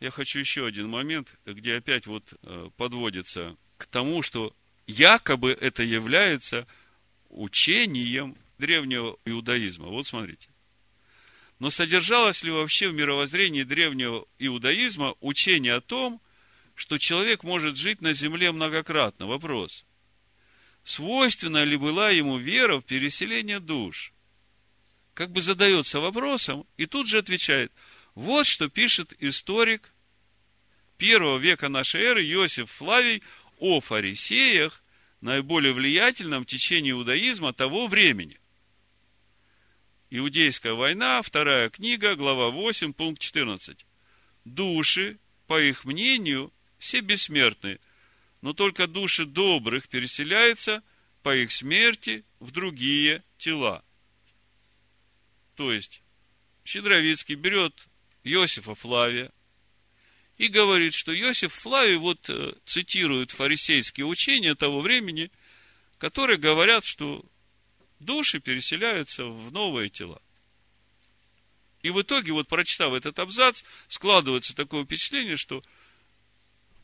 Я 0.00 0.10
хочу 0.10 0.38
еще 0.38 0.66
один 0.66 0.88
момент, 0.88 1.34
где 1.44 1.76
опять 1.76 2.06
вот 2.06 2.32
э, 2.42 2.70
подводится 2.76 3.56
к 3.76 3.86
тому, 3.86 4.22
что 4.22 4.54
якобы 4.86 5.52
это 5.52 5.82
является 5.82 6.66
учением 7.28 8.36
древнего 8.58 9.18
иудаизма. 9.24 9.86
Вот 9.86 10.06
смотрите. 10.06 10.48
Но 11.58 11.70
содержалось 11.70 12.42
ли 12.42 12.50
вообще 12.50 12.88
в 12.88 12.94
мировоззрении 12.94 13.62
древнего 13.62 14.26
иудаизма 14.38 15.14
учение 15.20 15.74
о 15.74 15.80
том, 15.80 16.20
что 16.74 16.98
человек 16.98 17.44
может 17.44 17.76
жить 17.76 18.00
на 18.00 18.12
земле 18.12 18.52
многократно? 18.52 19.26
Вопрос. 19.26 19.84
Свойственна 20.84 21.64
ли 21.64 21.76
была 21.76 22.10
ему 22.10 22.36
вера 22.38 22.78
в 22.78 22.82
переселение 22.82 23.60
душ? 23.60 24.12
Как 25.14 25.30
бы 25.30 25.40
задается 25.40 26.00
вопросом, 26.00 26.66
и 26.76 26.86
тут 26.86 27.06
же 27.06 27.18
отвечает. 27.18 27.72
Вот 28.14 28.46
что 28.46 28.68
пишет 28.68 29.14
историк 29.20 29.92
первого 30.98 31.38
века 31.38 31.68
нашей 31.68 32.02
эры 32.02 32.24
Иосиф 32.24 32.70
Флавий 32.72 33.22
о 33.58 33.80
фарисеях, 33.80 34.82
наиболее 35.20 35.72
влиятельном 35.72 36.44
течении 36.44 36.90
иудаизма 36.90 37.52
того 37.52 37.86
времени. 37.86 38.38
Иудейская 40.10 40.74
война, 40.74 41.22
вторая 41.22 41.70
книга, 41.70 42.14
глава 42.14 42.50
8, 42.50 42.92
пункт 42.92 43.20
14. 43.20 43.86
Души, 44.44 45.18
по 45.46 45.60
их 45.60 45.84
мнению, 45.84 46.52
все 46.78 47.00
бессмертны, 47.00 47.80
но 48.42 48.52
только 48.52 48.86
души 48.86 49.24
добрых 49.24 49.88
переселяются 49.88 50.82
по 51.22 51.34
их 51.34 51.50
смерти 51.50 52.24
в 52.38 52.50
другие 52.50 53.24
тела. 53.38 53.82
То 55.56 55.72
есть, 55.72 56.02
Щедровицкий 56.64 57.34
берет 57.34 57.88
Иосифа 58.22 58.74
Флавия, 58.74 59.32
и 60.36 60.48
говорит, 60.48 60.94
что 60.94 61.16
Иосиф 61.18 61.52
Флавий 61.54 61.96
вот 61.96 62.28
э, 62.28 62.54
цитирует 62.64 63.30
фарисейские 63.30 64.06
учения 64.06 64.54
того 64.54 64.80
времени, 64.80 65.30
которые 65.98 66.38
говорят, 66.38 66.84
что 66.84 67.24
души 68.00 68.40
переселяются 68.40 69.26
в 69.26 69.52
новые 69.52 69.90
тела. 69.90 70.20
И 71.82 71.90
в 71.90 72.00
итоге, 72.00 72.32
вот 72.32 72.48
прочитав 72.48 72.94
этот 72.94 73.18
абзац, 73.18 73.62
складывается 73.88 74.56
такое 74.56 74.84
впечатление, 74.84 75.36
что 75.36 75.62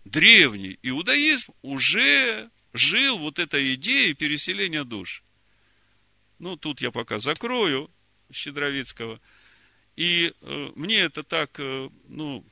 древний 0.05 0.79
иудаизм 0.83 1.53
уже 1.63 2.51
жил 2.73 3.19
вот 3.19 3.39
этой 3.39 3.75
идеей 3.75 4.15
переселения 4.15 4.85
душ. 4.85 5.25
Ну, 6.39 6.57
тут 6.57 6.81
я 6.81 6.91
пока 6.91 7.19
закрою 7.19 7.91
Щедровицкого. 8.33 9.21
И 9.97 10.33
э, 10.41 10.73
мне 10.77 11.01
это 11.01 11.23
так, 11.23 11.59
э, 11.59 11.91
ну, 12.09 12.45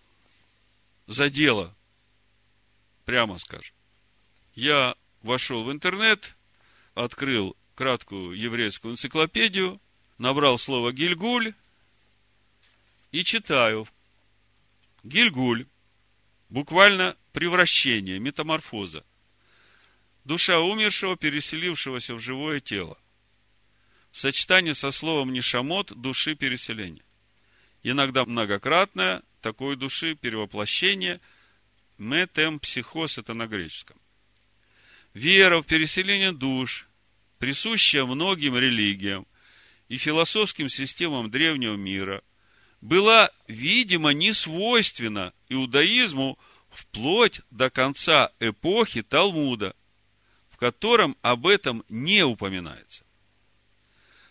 задело, 1.09 1.75
прямо 3.05 3.39
скажем. 3.39 3.75
Я 4.55 4.95
вошел 5.23 5.65
в 5.65 5.73
интернет, 5.73 6.37
открыл 6.95 7.57
краткую 7.75 8.39
еврейскую 8.39 8.93
энциклопедию, 8.93 9.81
набрал 10.19 10.59
слово 10.59 10.93
Гильгуль 10.93 11.55
и 13.11 13.25
читаю. 13.25 13.89
Гильгуль, 15.03 15.67
буквально 16.51 17.17
превращение, 17.33 18.19
метаморфоза. 18.19 19.05
Душа 20.25 20.61
умершего, 20.61 21.17
переселившегося 21.17 22.15
в 22.15 22.19
живое 22.19 22.61
тело. 22.61 22.99
Сочетание 24.13 24.75
со 24.75 24.91
словом 24.91 25.33
нишамот 25.33 25.99
души 25.99 26.35
переселения. 26.35 27.05
Иногда 27.83 28.25
многократное, 28.27 29.23
такой 29.41 29.77
души 29.77 30.15
перевоплощение, 30.15 31.21
метемпсихоз, 31.99 33.19
это 33.19 33.35
на 33.35 33.47
греческом. 33.47 34.01
Вера 35.15 35.61
в 35.61 35.67
переселение 35.67 36.33
душ, 36.33 36.89
присущая 37.39 38.05
многим 38.05 38.57
религиям 38.57 39.27
и 39.89 39.97
философским 39.97 40.69
системам 40.69 41.31
древнего 41.31 41.77
мира, 41.77 42.23
была, 42.81 43.31
видимо, 43.49 44.11
не 44.11 44.33
свойственна 44.33 45.33
иудаизму 45.49 46.39
вплоть 46.71 47.41
до 47.51 47.71
конца 47.71 48.31
эпохи 48.39 49.03
Талмуда, 49.03 49.75
в 50.51 50.57
котором 50.57 51.17
об 51.23 51.47
этом 51.47 51.85
не 51.89 52.23
упоминается. 52.25 53.05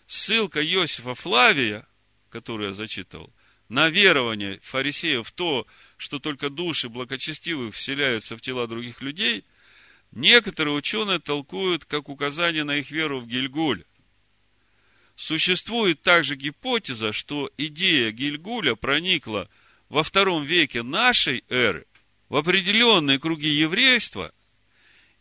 Ссылка 0.06 0.64
Иосифа 0.64 1.14
Флавия, 1.14 1.86
которую 2.30 2.68
я 2.68 2.74
зачитывал, 2.74 3.32
на 3.68 3.88
верование 3.88 4.58
фарисеев 4.62 5.30
то, 5.32 5.66
что 5.96 6.18
только 6.18 6.50
души 6.50 6.88
благочестивых 6.88 7.74
вселяются 7.74 8.36
в 8.36 8.40
тела 8.40 8.66
других 8.66 9.02
людей, 9.02 9.44
некоторые 10.12 10.74
ученые 10.74 11.18
толкуют 11.18 11.84
как 11.84 12.08
указание 12.08 12.64
на 12.64 12.76
их 12.76 12.90
веру 12.90 13.20
в 13.20 13.26
Гильгуль. 13.26 13.84
Существует 15.16 16.00
также 16.02 16.36
гипотеза, 16.36 17.12
что 17.12 17.50
идея 17.58 18.12
Гильгуля 18.12 18.76
проникла 18.76 19.50
во 19.88 20.02
втором 20.02 20.44
веке 20.44 20.82
нашей 20.82 21.44
эры 21.48 21.86
в 22.28 22.36
определенные 22.36 23.18
круги 23.18 23.48
еврейства 23.48 24.32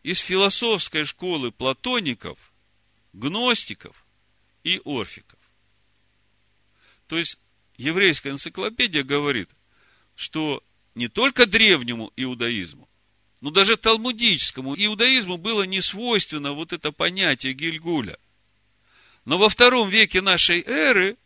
из 0.03 0.19
философской 0.19 1.03
школы 1.03 1.51
платоников, 1.51 2.37
гностиков 3.13 4.05
и 4.63 4.79
орфиков. 4.85 5.39
То 7.07 7.17
есть, 7.17 7.39
еврейская 7.77 8.31
энциклопедия 8.31 9.03
говорит, 9.03 9.49
что 10.15 10.63
не 10.95 11.07
только 11.07 11.45
древнему 11.45 12.11
иудаизму, 12.15 12.89
но 13.39 13.51
даже 13.51 13.77
талмудическому 13.77 14.75
иудаизму 14.75 15.37
было 15.37 15.63
не 15.63 15.81
свойственно 15.81 16.53
вот 16.53 16.73
это 16.73 16.91
понятие 16.91 17.53
Гильгуля. 17.53 18.17
Но 19.25 19.37
во 19.37 19.49
втором 19.49 19.89
веке 19.89 20.21
нашей 20.21 20.61
эры, 20.61 21.17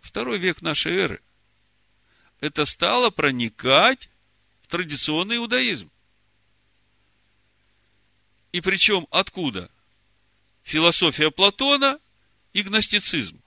второй 0.00 0.38
век 0.38 0.62
нашей 0.62 0.94
эры, 0.94 1.20
это 2.40 2.64
стало 2.64 3.10
проникать 3.10 4.08
в 4.62 4.68
традиционный 4.68 5.36
иудаизм. 5.36 5.90
И 8.52 8.60
причем 8.60 9.06
откуда? 9.10 9.70
Философия 10.62 11.30
Платона 11.30 11.98
и 12.54 12.62
гностицизм 12.62 13.43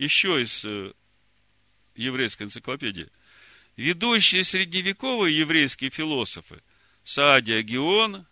еще 0.00 0.42
из 0.42 0.64
э, 0.64 0.92
еврейской 1.94 2.44
энциклопедии. 2.44 3.08
Ведущие 3.76 4.44
средневековые 4.44 5.38
еврейские 5.38 5.90
философы 5.90 6.62
Саадия 7.04 7.60
Геон, 7.60 8.26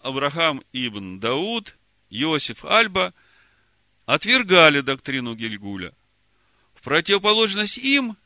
Абрахам 0.00 0.62
Ибн 0.72 1.20
Дауд, 1.20 1.76
Иосиф 2.10 2.64
Альба 2.64 3.14
отвергали 4.04 4.80
доктрину 4.80 5.36
Гильгуля. 5.36 5.92
В 6.74 6.82
противоположность 6.82 7.78
им, 7.78 8.16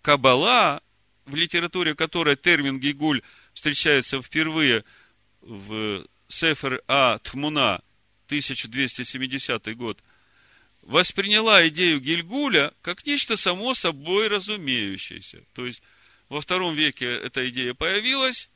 Кабала, 0.00 0.82
в 1.26 1.34
литературе 1.34 1.94
которой 1.94 2.36
термин 2.36 2.80
Гигуль 2.80 3.22
встречается 3.52 4.22
впервые 4.22 4.84
в 5.42 6.06
Сефер 6.28 6.82
А. 6.88 7.18
Тмуна, 7.18 7.82
1270 8.28 9.76
год– 9.76 10.02
восприняла 10.84 11.66
идею 11.68 12.00
Гильгуля 12.00 12.72
как 12.82 13.06
нечто 13.06 13.36
само 13.36 13.74
собой 13.74 14.28
разумеющееся. 14.28 15.44
То 15.52 15.66
есть, 15.66 15.82
во 16.28 16.40
втором 16.40 16.74
веке 16.74 17.06
эта 17.06 17.48
идея 17.48 17.74
появилась, 17.74 18.50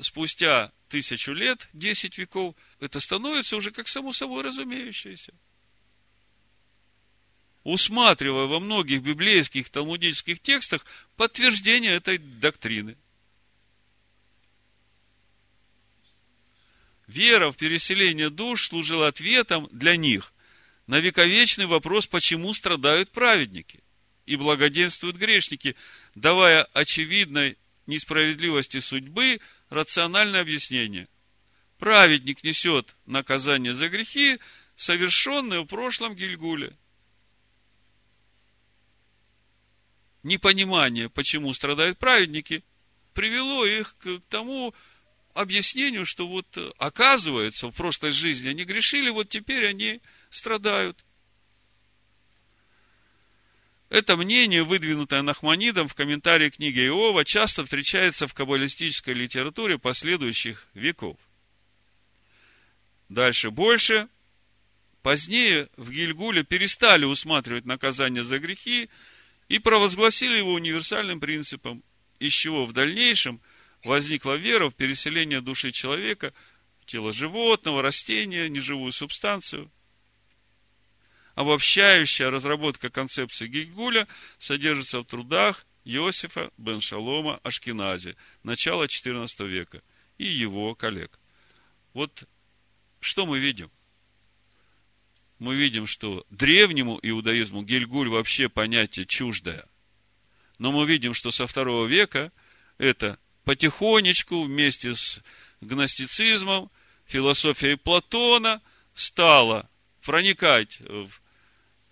спустя 0.00 0.72
тысячу 0.88 1.32
лет, 1.32 1.68
десять 1.72 2.18
веков, 2.18 2.54
это 2.80 3.00
становится 3.00 3.56
уже 3.56 3.70
как 3.70 3.88
само 3.88 4.12
собой 4.12 4.42
разумеющееся. 4.42 5.32
усматривая 7.64 8.44
во 8.44 8.60
многих 8.60 9.02
библейских 9.02 9.70
талмудических 9.70 10.38
текстах 10.40 10.84
подтверждение 11.16 11.92
этой 11.92 12.18
доктрины. 12.18 12.96
Вера 17.06 17.50
в 17.50 17.56
переселение 17.56 18.30
душ 18.30 18.68
служила 18.68 19.08
ответом 19.08 19.68
для 19.72 19.96
них 19.96 20.33
на 20.86 21.00
вековечный 21.00 21.66
вопрос, 21.66 22.06
почему 22.06 22.52
страдают 22.52 23.10
праведники 23.10 23.82
и 24.26 24.36
благоденствуют 24.36 25.16
грешники, 25.16 25.76
давая 26.14 26.64
очевидной 26.72 27.58
несправедливости 27.86 28.80
судьбы 28.80 29.40
рациональное 29.68 30.40
объяснение. 30.40 31.08
Праведник 31.78 32.44
несет 32.44 32.96
наказание 33.06 33.72
за 33.72 33.88
грехи, 33.88 34.38
совершенные 34.76 35.60
в 35.60 35.66
прошлом 35.66 36.14
Гильгуле. 36.14 36.76
Непонимание, 40.22 41.10
почему 41.10 41.52
страдают 41.52 41.98
праведники, 41.98 42.64
привело 43.12 43.66
их 43.66 43.96
к 43.98 44.20
тому 44.30 44.74
объяснению, 45.34 46.06
что 46.06 46.26
вот 46.26 46.46
оказывается 46.78 47.68
в 47.68 47.72
прошлой 47.72 48.12
жизни 48.12 48.48
они 48.48 48.64
грешили, 48.64 49.10
вот 49.10 49.28
теперь 49.28 49.66
они 49.66 50.00
страдают. 50.34 51.04
Это 53.88 54.16
мнение, 54.16 54.64
выдвинутое 54.64 55.22
Нахманидом 55.22 55.86
в 55.86 55.94
комментарии 55.94 56.50
книги 56.50 56.80
Иова, 56.86 57.24
часто 57.24 57.64
встречается 57.64 58.26
в 58.26 58.34
каббалистической 58.34 59.14
литературе 59.14 59.78
последующих 59.78 60.66
веков. 60.74 61.16
Дальше 63.08 63.50
больше. 63.50 64.08
Позднее 65.02 65.68
в 65.76 65.90
Гильгуле 65.90 66.44
перестали 66.44 67.04
усматривать 67.04 67.66
наказание 67.66 68.24
за 68.24 68.38
грехи 68.38 68.88
и 69.48 69.58
провозгласили 69.58 70.38
его 70.38 70.54
универсальным 70.54 71.20
принципом, 71.20 71.84
из 72.18 72.32
чего 72.32 72.64
в 72.64 72.72
дальнейшем 72.72 73.40
возникла 73.84 74.32
вера 74.32 74.70
в 74.70 74.74
переселение 74.74 75.42
души 75.42 75.70
человека 75.72 76.32
в 76.80 76.86
тело 76.86 77.12
животного, 77.12 77.82
растения, 77.82 78.48
неживую 78.48 78.90
субстанцию– 78.92 79.70
Обобщающая 81.34 82.30
разработка 82.30 82.90
концепции 82.90 83.48
Гигуля 83.48 84.06
содержится 84.38 85.00
в 85.00 85.04
трудах 85.04 85.66
Иосифа 85.84 86.50
бен 86.56 86.80
Шалома 86.80 87.40
Ашкенази, 87.42 88.16
начала 88.42 88.84
XIV 88.84 89.46
века, 89.46 89.82
и 90.16 90.26
его 90.26 90.74
коллег. 90.74 91.18
Вот 91.92 92.24
что 93.00 93.26
мы 93.26 93.38
видим? 93.38 93.70
Мы 95.38 95.56
видим, 95.56 95.86
что 95.86 96.24
древнему 96.30 96.98
иудаизму 97.02 97.62
Гильгуль 97.62 98.08
вообще 98.08 98.48
понятие 98.48 99.04
чуждое. 99.04 99.66
Но 100.58 100.70
мы 100.70 100.86
видим, 100.86 101.14
что 101.14 101.32
со 101.32 101.46
второго 101.48 101.86
века 101.86 102.32
это 102.78 103.18
потихонечку 103.44 104.44
вместе 104.44 104.94
с 104.94 105.20
гностицизмом, 105.60 106.70
философией 107.04 107.76
Платона 107.76 108.62
стало 108.94 109.68
проникать 110.00 110.80
в 110.80 111.20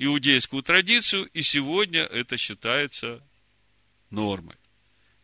иудейскую 0.05 0.63
традицию, 0.63 1.27
и 1.33 1.43
сегодня 1.43 2.03
это 2.03 2.37
считается 2.37 3.23
нормой. 4.11 4.57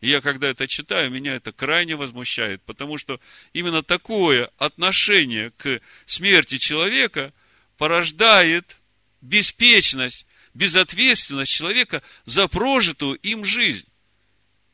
И 0.01 0.09
я, 0.09 0.21
когда 0.21 0.49
это 0.49 0.69
читаю, 0.69 1.11
меня 1.11 1.35
это 1.35 1.53
крайне 1.53 1.97
возмущает, 1.97 2.63
потому 2.63 2.99
что 2.99 3.21
именно 3.53 3.83
такое 3.83 4.51
отношение 4.57 5.51
к 5.51 5.81
смерти 6.07 6.59
человека 6.59 7.33
порождает 7.77 8.77
беспечность, 9.21 10.27
безответственность 10.55 11.53
человека 11.53 12.01
за 12.25 12.47
прожитую 12.47 13.17
им 13.17 13.45
жизнь. 13.45 13.89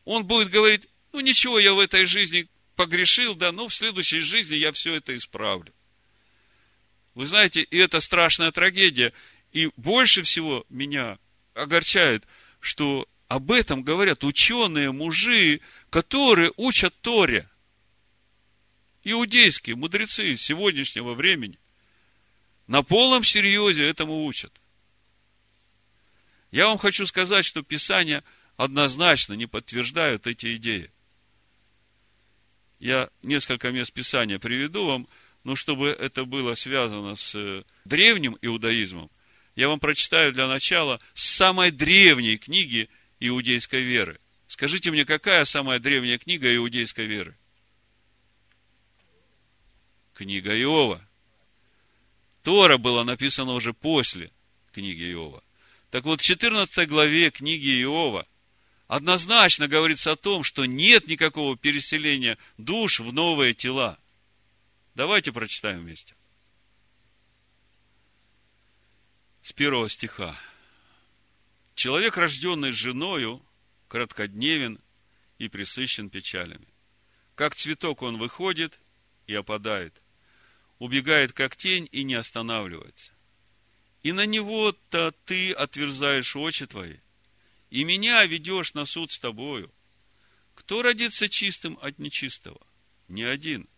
Он 0.04 0.26
будет 0.26 0.50
говорить, 0.50 0.86
ну 1.12 1.20
ничего, 1.20 1.58
я 1.58 1.72
в 1.72 1.80
этой 1.80 2.04
жизни 2.04 2.46
погрешил, 2.76 3.34
да, 3.34 3.52
но 3.52 3.68
в 3.68 3.74
следующей 3.74 4.20
жизни 4.20 4.56
я 4.56 4.72
все 4.72 4.94
это 4.96 5.16
исправлю. 5.16 5.72
Вы 7.14 7.26
знаете, 7.26 7.62
и 7.62 7.78
это 7.78 8.00
страшная 8.00 8.50
трагедия. 8.50 9.12
И 9.54 9.70
больше 9.76 10.22
всего 10.22 10.66
меня 10.68 11.16
огорчает, 11.54 12.26
что 12.58 13.08
об 13.28 13.52
этом 13.52 13.84
говорят 13.84 14.24
ученые 14.24 14.90
мужи, 14.90 15.60
которые 15.90 16.52
учат 16.56 16.92
Торе. 17.00 17.48
Иудейские 19.04 19.76
мудрецы 19.76 20.36
сегодняшнего 20.36 21.14
времени. 21.14 21.58
На 22.66 22.82
полном 22.82 23.22
серьезе 23.22 23.88
этому 23.88 24.24
учат. 24.24 24.52
Я 26.50 26.66
вам 26.66 26.78
хочу 26.78 27.06
сказать, 27.06 27.44
что 27.44 27.62
Писания 27.62 28.24
однозначно 28.56 29.34
не 29.34 29.46
подтверждают 29.46 30.26
эти 30.26 30.56
идеи. 30.56 30.90
Я 32.80 33.08
несколько 33.22 33.70
мест 33.70 33.92
Писания 33.92 34.40
приведу 34.40 34.86
вам, 34.86 35.08
но 35.44 35.54
чтобы 35.54 35.88
это 35.90 36.24
было 36.24 36.56
связано 36.56 37.14
с 37.14 37.64
древним 37.84 38.36
иудаизмом, 38.42 39.10
я 39.56 39.68
вам 39.68 39.78
прочитаю 39.80 40.32
для 40.32 40.46
начала 40.48 41.00
самой 41.14 41.70
древней 41.70 42.38
книги 42.38 42.88
иудейской 43.20 43.82
веры. 43.82 44.18
Скажите 44.48 44.90
мне, 44.90 45.04
какая 45.04 45.44
самая 45.44 45.78
древняя 45.78 46.18
книга 46.18 46.54
иудейской 46.54 47.06
веры? 47.06 47.36
Книга 50.14 50.56
Иова. 50.60 51.00
Тора 52.42 52.78
была 52.78 53.04
написана 53.04 53.52
уже 53.52 53.72
после 53.72 54.30
книги 54.72 55.10
Иова. 55.12 55.42
Так 55.90 56.04
вот, 56.04 56.20
в 56.20 56.24
14 56.24 56.88
главе 56.88 57.30
книги 57.30 57.82
Иова 57.82 58.26
однозначно 58.86 59.66
говорится 59.66 60.12
о 60.12 60.16
том, 60.16 60.44
что 60.44 60.66
нет 60.66 61.08
никакого 61.08 61.56
переселения 61.56 62.36
душ 62.58 63.00
в 63.00 63.12
новые 63.12 63.54
тела. 63.54 63.98
Давайте 64.94 65.32
прочитаем 65.32 65.80
вместе. 65.80 66.14
С 69.44 69.52
первого 69.52 69.90
стиха. 69.90 70.34
Человек, 71.74 72.16
рожденный 72.16 72.72
женою, 72.72 73.44
краткодневен 73.88 74.80
и 75.38 75.48
присыщен 75.48 76.08
печалями. 76.08 76.66
Как 77.34 77.54
цветок 77.54 78.00
он 78.00 78.16
выходит 78.16 78.80
и 79.26 79.34
опадает, 79.34 80.00
убегает 80.78 81.34
как 81.34 81.56
тень 81.56 81.86
и 81.92 82.04
не 82.04 82.14
останавливается. 82.14 83.12
И 84.02 84.12
на 84.12 84.24
него-то 84.24 85.12
ты 85.26 85.52
отверзаешь 85.52 86.34
очи 86.36 86.64
твои, 86.64 86.96
и 87.68 87.84
меня 87.84 88.24
ведешь 88.24 88.72
на 88.72 88.86
суд 88.86 89.12
с 89.12 89.18
тобою. 89.18 89.70
Кто 90.54 90.80
родится 90.80 91.28
чистым 91.28 91.78
от 91.82 91.98
нечистого? 91.98 92.66
Ни 93.08 93.22
один. 93.22 93.68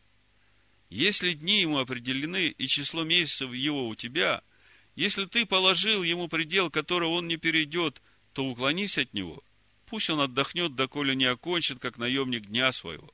Если 0.91 1.33
дни 1.33 1.61
ему 1.61 1.79
определены, 1.79 2.47
и 2.47 2.69
число 2.69 3.03
месяцев 3.03 3.53
его 3.53 3.89
у 3.89 3.97
тебя– 3.97 4.45
если 4.97 5.27
ты 5.27 5.45
положил 5.45 6.03
ему 6.03 6.27
предел, 6.27 6.71
которого 6.71 7.11
он 7.11 7.29
не 7.29 7.37
перейдет, 7.37 8.01
то 8.33 8.45
уклонись 8.45 8.99
от 8.99 9.13
него. 9.13 9.43
Пусть 9.85 10.11
он 10.11 10.21
отдохнет, 10.21 10.75
доколе 10.75 11.15
не 11.15 11.27
окончит, 11.27 11.79
как 11.79 11.99
наемник 11.99 12.47
дня 12.47 12.73
своего. 12.73 13.13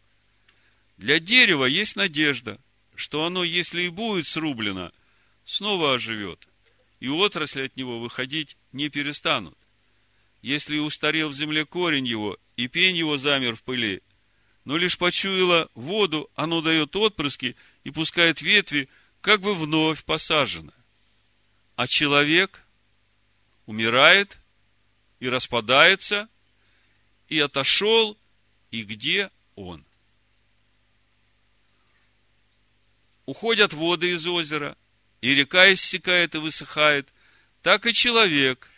Для 0.97 1.19
дерева 1.19 1.65
есть 1.65 1.97
надежда, 1.97 2.59
что 2.95 3.25
оно, 3.25 3.43
если 3.43 3.83
и 3.83 3.89
будет 3.89 4.27
срублено, 4.27 4.93
снова 5.45 5.95
оживет, 5.95 6.49
и 7.01 7.09
отрасли 7.09 7.63
от 7.63 7.77
него 7.77 7.99
выходить 7.99 8.57
не 8.73 8.89
перестанут. 8.89 9.59
Если 10.41 10.79
устарел 10.79 11.29
в 11.29 11.35
земле 11.35 11.65
корень 11.65 12.07
его, 12.07 12.39
и 12.57 12.69
пень 12.69 12.97
его 12.97 13.17
замер 13.17 13.57
в 13.57 13.63
пыли, 13.63 14.03
но 14.65 14.77
лишь 14.77 14.99
почуяло 14.99 15.69
воду, 15.75 16.31
оно 16.37 16.61
дает 16.61 16.95
отпрыски 16.95 17.57
и 17.83 17.91
пускает 17.91 18.41
ветви, 18.41 18.89
как 19.21 19.41
бы 19.41 19.55
вновь 19.55 20.05
посажено 20.05 20.73
а 21.83 21.89
человек 21.89 22.65
умирает 23.67 24.39
и 25.19 25.29
распадается, 25.29 26.29
и 27.27 27.41
отошел, 27.41 28.17
и 28.71 28.85
где 28.85 29.33
он? 29.57 29.85
Уходят 33.27 33.73
воды 33.73 34.13
из 34.13 34.25
озера, 34.29 34.79
и 35.23 35.35
река 35.35 35.73
иссякает 35.73 36.37
и 36.37 36.39
высыхает, 36.39 37.13
так 37.63 37.85
и 37.85 37.93
человек 37.93 38.71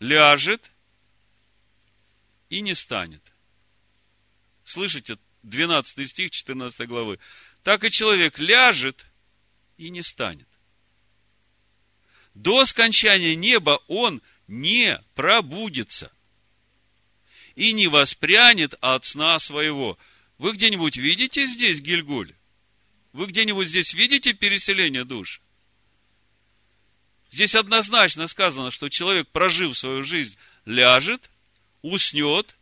ляжет 0.00 0.72
и 2.48 2.60
не 2.62 2.74
станет. 2.74 3.22
Слышите, 4.64 5.18
12 5.44 6.10
стих 6.10 6.32
14 6.32 6.88
главы. 6.88 7.20
Так 7.62 7.84
и 7.84 7.92
человек 7.92 8.40
ляжет 8.40 9.06
и 9.76 9.90
не 9.90 10.02
станет 10.02 10.48
до 12.36 12.66
скончания 12.66 13.34
неба 13.34 13.80
он 13.88 14.20
не 14.46 15.02
пробудится 15.14 16.12
и 17.54 17.72
не 17.72 17.88
воспрянет 17.88 18.74
от 18.82 19.06
сна 19.06 19.38
своего. 19.38 19.98
Вы 20.36 20.52
где-нибудь 20.52 20.98
видите 20.98 21.46
здесь 21.46 21.80
Гильгуль? 21.80 22.34
Вы 23.14 23.26
где-нибудь 23.26 23.66
здесь 23.68 23.94
видите 23.94 24.34
переселение 24.34 25.04
душ? 25.04 25.40
Здесь 27.30 27.54
однозначно 27.54 28.28
сказано, 28.28 28.70
что 28.70 28.90
человек, 28.90 29.28
прожив 29.28 29.76
свою 29.76 30.04
жизнь, 30.04 30.36
ляжет, 30.66 31.30
уснет 31.80 32.54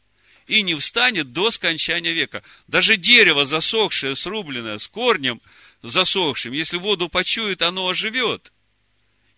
и 0.46 0.62
не 0.62 0.76
встанет 0.76 1.32
до 1.32 1.50
скончания 1.50 2.12
века. 2.12 2.44
Даже 2.68 2.96
дерево 2.96 3.44
засохшее, 3.44 4.14
срубленное, 4.14 4.78
с 4.78 4.86
корнем 4.86 5.42
засохшим, 5.82 6.52
если 6.52 6.76
воду 6.76 7.08
почует, 7.08 7.60
оно 7.60 7.88
оживет. 7.88 8.52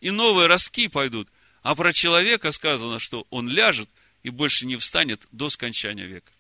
И 0.07 0.11
новые 0.13 0.47
ростки 0.47 0.87
пойдут. 0.87 1.29
А 1.63 1.75
про 1.75 1.93
человека 1.93 2.53
сказано, 2.53 3.01
что 3.01 3.27
он 3.31 3.49
ляжет 3.49 3.91
и 4.23 4.31
больше 4.31 4.65
не 4.65 4.77
встанет 4.77 5.27
до 5.33 5.51
скончания 5.51 6.07
века. 6.07 6.31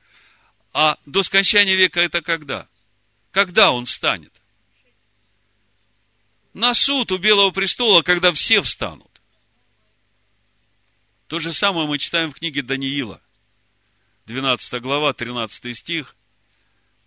А 0.72 0.96
до 1.04 1.24
скончания 1.24 1.74
века 1.74 2.00
это 2.00 2.22
когда? 2.22 2.68
Когда 3.32 3.72
он 3.72 3.84
встанет? 3.86 4.32
На 6.54 6.74
суд 6.74 7.10
у 7.10 7.18
Белого 7.18 7.50
престола, 7.50 8.02
когда 8.02 8.30
все 8.30 8.62
встанут. 8.62 9.10
То 11.26 11.40
же 11.40 11.52
самое 11.52 11.88
мы 11.88 11.98
читаем 11.98 12.30
в 12.30 12.36
книге 12.36 12.62
Даниила. 12.62 13.20
12 14.26 14.80
глава, 14.80 15.12
13 15.12 15.76
стих. 15.76 16.14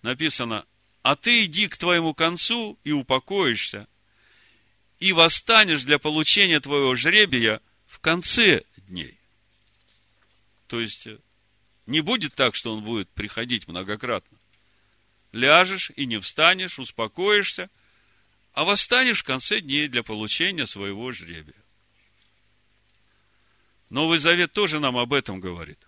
Написано, 0.01 0.65
а 1.03 1.15
ты 1.15 1.45
иди 1.45 1.69
к 1.69 1.77
твоему 1.77 2.13
концу 2.13 2.77
и 2.83 2.91
упокоишься, 2.91 3.87
и 4.99 5.13
восстанешь 5.13 5.83
для 5.83 5.99
получения 5.99 6.59
твоего 6.59 6.95
жребия 6.95 7.61
в 7.87 7.99
конце 7.99 8.63
дней. 8.77 9.17
То 10.67 10.79
есть, 10.79 11.07
не 11.85 12.01
будет 12.01 12.35
так, 12.35 12.55
что 12.55 12.73
он 12.73 12.83
будет 12.83 13.09
приходить 13.09 13.67
многократно. 13.67 14.37
Ляжешь 15.31 15.91
и 15.95 16.05
не 16.05 16.19
встанешь, 16.19 16.79
успокоишься, 16.79 17.69
а 18.53 18.65
восстанешь 18.65 19.21
в 19.21 19.23
конце 19.23 19.61
дней 19.61 19.87
для 19.87 20.03
получения 20.03 20.67
своего 20.67 21.11
жребия. 21.11 21.55
Новый 23.89 24.19
Завет 24.19 24.53
тоже 24.53 24.79
нам 24.79 24.97
об 24.97 25.13
этом 25.13 25.39
говорит. 25.39 25.79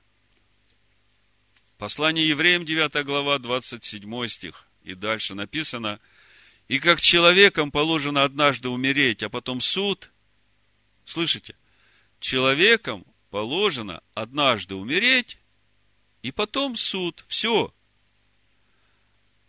Послание 1.78 2.28
евреям, 2.28 2.66
9 2.66 3.06
глава, 3.06 3.40
27 3.40 4.28
стих. 4.28 4.68
И 4.84 4.96
дальше 4.96 5.36
написано, 5.36 6.00
и 6.72 6.80
как 6.80 7.02
человеком 7.02 7.70
положено 7.70 8.24
однажды 8.24 8.70
умереть, 8.70 9.24
а 9.24 9.30
потом 9.30 9.60
суд. 9.60 10.10
Слышите? 11.04 11.58
Человеком 12.22 13.06
положено 13.30 14.02
однажды 14.14 14.76
умереть, 14.76 15.38
и 16.22 16.32
потом 16.32 16.78
суд. 16.78 17.26
Все. 17.28 17.74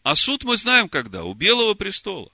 А 0.02 0.16
суд 0.16 0.42
мы 0.42 0.56
знаем 0.56 0.88
когда? 0.88 1.22
У 1.22 1.32
Белого 1.32 1.74
престола. 1.74 2.32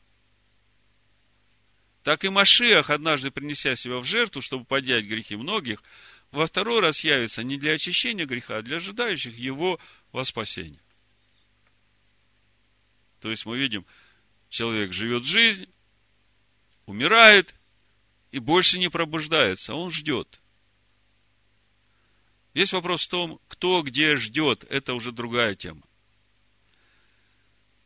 Так 2.02 2.24
и 2.24 2.30
Машиах, 2.30 2.88
однажды 2.88 3.30
принеся 3.30 3.76
себя 3.76 3.98
в 3.98 4.04
жертву, 4.04 4.40
чтобы 4.40 4.64
поднять 4.64 5.04
грехи 5.04 5.36
многих, 5.36 5.82
во 6.30 6.46
второй 6.46 6.80
раз 6.80 7.04
явится 7.04 7.42
не 7.42 7.58
для 7.58 7.72
очищения 7.72 8.24
греха, 8.24 8.56
а 8.56 8.62
для 8.62 8.78
ожидающих 8.78 9.36
его 9.36 9.78
во 10.12 10.24
спасение. 10.24 10.80
То 13.20 13.30
есть 13.30 13.44
мы 13.44 13.58
видим, 13.58 13.84
человек 14.48 14.92
живет 14.92 15.24
жизнь, 15.24 15.68
умирает 16.86 17.54
и 18.30 18.38
больше 18.38 18.78
не 18.78 18.88
пробуждается, 18.88 19.74
он 19.74 19.90
ждет. 19.90 20.40
Есть 22.54 22.72
вопрос 22.72 23.04
в 23.04 23.08
том, 23.08 23.40
кто 23.48 23.82
где 23.82 24.16
ждет, 24.16 24.64
это 24.68 24.94
уже 24.94 25.12
другая 25.12 25.54
тема. 25.54 25.82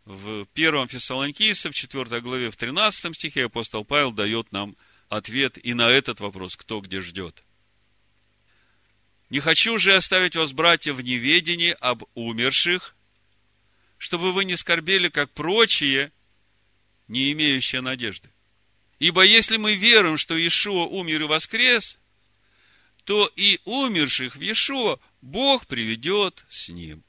В 0.05 0.47
первом 0.47 0.89
Фессалоникийцев, 0.89 1.75
4 1.75 2.21
главе, 2.21 2.51
в 2.51 2.57
13 2.57 3.15
стихе 3.15 3.45
апостол 3.45 3.85
Павел 3.85 4.13
дает 4.13 4.51
нам 4.51 4.77
ответ 5.09 5.65
и 5.65 5.75
на 5.75 5.91
этот 5.91 6.21
вопрос, 6.21 6.57
кто 6.57 6.81
где 6.81 7.01
ждет. 7.01 7.45
Не 9.31 9.41
хочу 9.41 9.79
же 9.79 9.95
оставить 9.95 10.37
вас, 10.37 10.53
братья, 10.53 10.93
в 10.93 11.03
неведении 11.03 11.77
об 11.81 12.05
умерших, 12.15 12.97
чтобы 13.99 14.33
вы 14.33 14.45
не 14.45 14.57
скорбели, 14.57 15.09
как 15.09 15.31
прочие, 15.31 16.13
не 17.09 17.33
имеющие 17.33 17.81
надежды. 17.81 18.31
Ибо 18.99 19.23
если 19.23 19.57
мы 19.57 19.75
веруем, 19.75 20.17
что 20.17 20.37
Иешуа 20.37 20.85
умер 20.85 21.23
и 21.23 21.27
воскрес, 21.27 21.99
то 23.05 23.31
и 23.35 23.61
умерших 23.65 24.37
в 24.37 24.41
Иешуа 24.41 25.01
Бог 25.21 25.67
приведет 25.67 26.45
с 26.49 26.69
ним. 26.69 27.03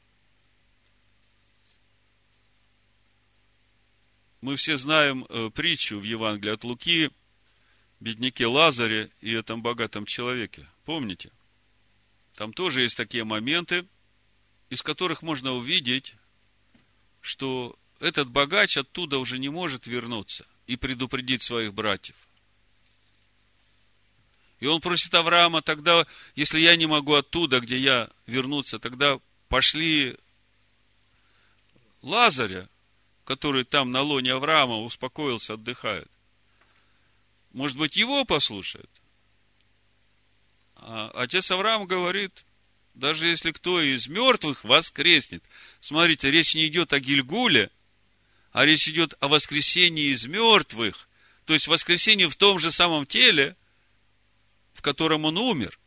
Мы 4.42 4.56
все 4.56 4.76
знаем 4.78 5.26
э, 5.30 5.52
притчу 5.54 6.00
в 6.00 6.04
Евангелии 6.04 6.54
от 6.54 6.64
Луки, 6.64 7.12
бедняке 8.00 8.46
Лазаре 8.46 9.10
и 9.22 9.32
этом 9.32 9.62
богатом 9.62 10.06
человеке. 10.06 10.68
Помните? 10.84 11.32
Там 12.36 12.52
тоже 12.52 12.82
есть 12.82 12.98
такие 12.98 13.24
моменты, 13.24 13.86
из 14.70 14.82
которых 14.82 15.22
можно 15.22 15.54
увидеть, 15.54 16.16
что 17.22 17.78
этот 18.00 18.30
богач 18.30 18.78
оттуда 18.78 19.18
уже 19.18 19.40
не 19.40 19.50
может 19.50 19.88
вернуться 19.88 20.46
и 20.68 20.76
предупредить 20.76 21.44
своих 21.44 21.74
братьев. 21.74 22.16
И 24.60 24.66
он 24.66 24.80
просит 24.80 25.14
Авраама, 25.14 25.62
тогда, 25.62 26.06
если 26.36 26.60
я 26.60 26.76
не 26.76 26.86
могу 26.86 27.14
оттуда, 27.16 27.60
где 27.60 27.78
я 27.78 28.10
вернуться, 28.28 28.80
тогда 28.80 29.20
пошли 29.50 30.18
Лазаря, 32.02 32.70
который 33.26 33.66
там 33.66 33.92
на 33.92 34.02
лоне 34.02 34.34
Авраама 34.34 34.78
успокоился, 34.78 35.56
отдыхает. 35.56 36.10
Может 37.52 37.78
быть, 37.78 37.96
его 37.96 38.26
послушает? 38.26 38.90
А 40.76 41.12
отец 41.16 41.52
Авраам 41.52 41.86
говорит, 41.86 42.46
даже 42.94 43.28
если 43.28 43.52
кто 43.52 43.82
из 43.82 44.08
мертвых 44.08 44.64
воскреснет. 44.64 45.44
Смотрите, 45.80 46.30
речь 46.30 46.56
не 46.56 46.68
идет 46.68 46.94
о 46.94 47.00
Гильгуле, 47.00 47.70
а 48.54 48.66
речь 48.66 48.88
идет 48.88 49.16
о 49.20 49.28
воскресении 49.28 50.14
из 50.14 50.26
мертвых. 50.28 51.10
То 51.46 51.54
есть 51.54 51.68
воскресении 51.68 52.26
в 52.26 52.36
том 52.36 52.60
же 52.60 52.72
самом 52.72 53.06
теле, 53.06 53.58
в 54.74 54.82
котором 54.82 55.26
он 55.26 55.38
умер. 55.38 55.78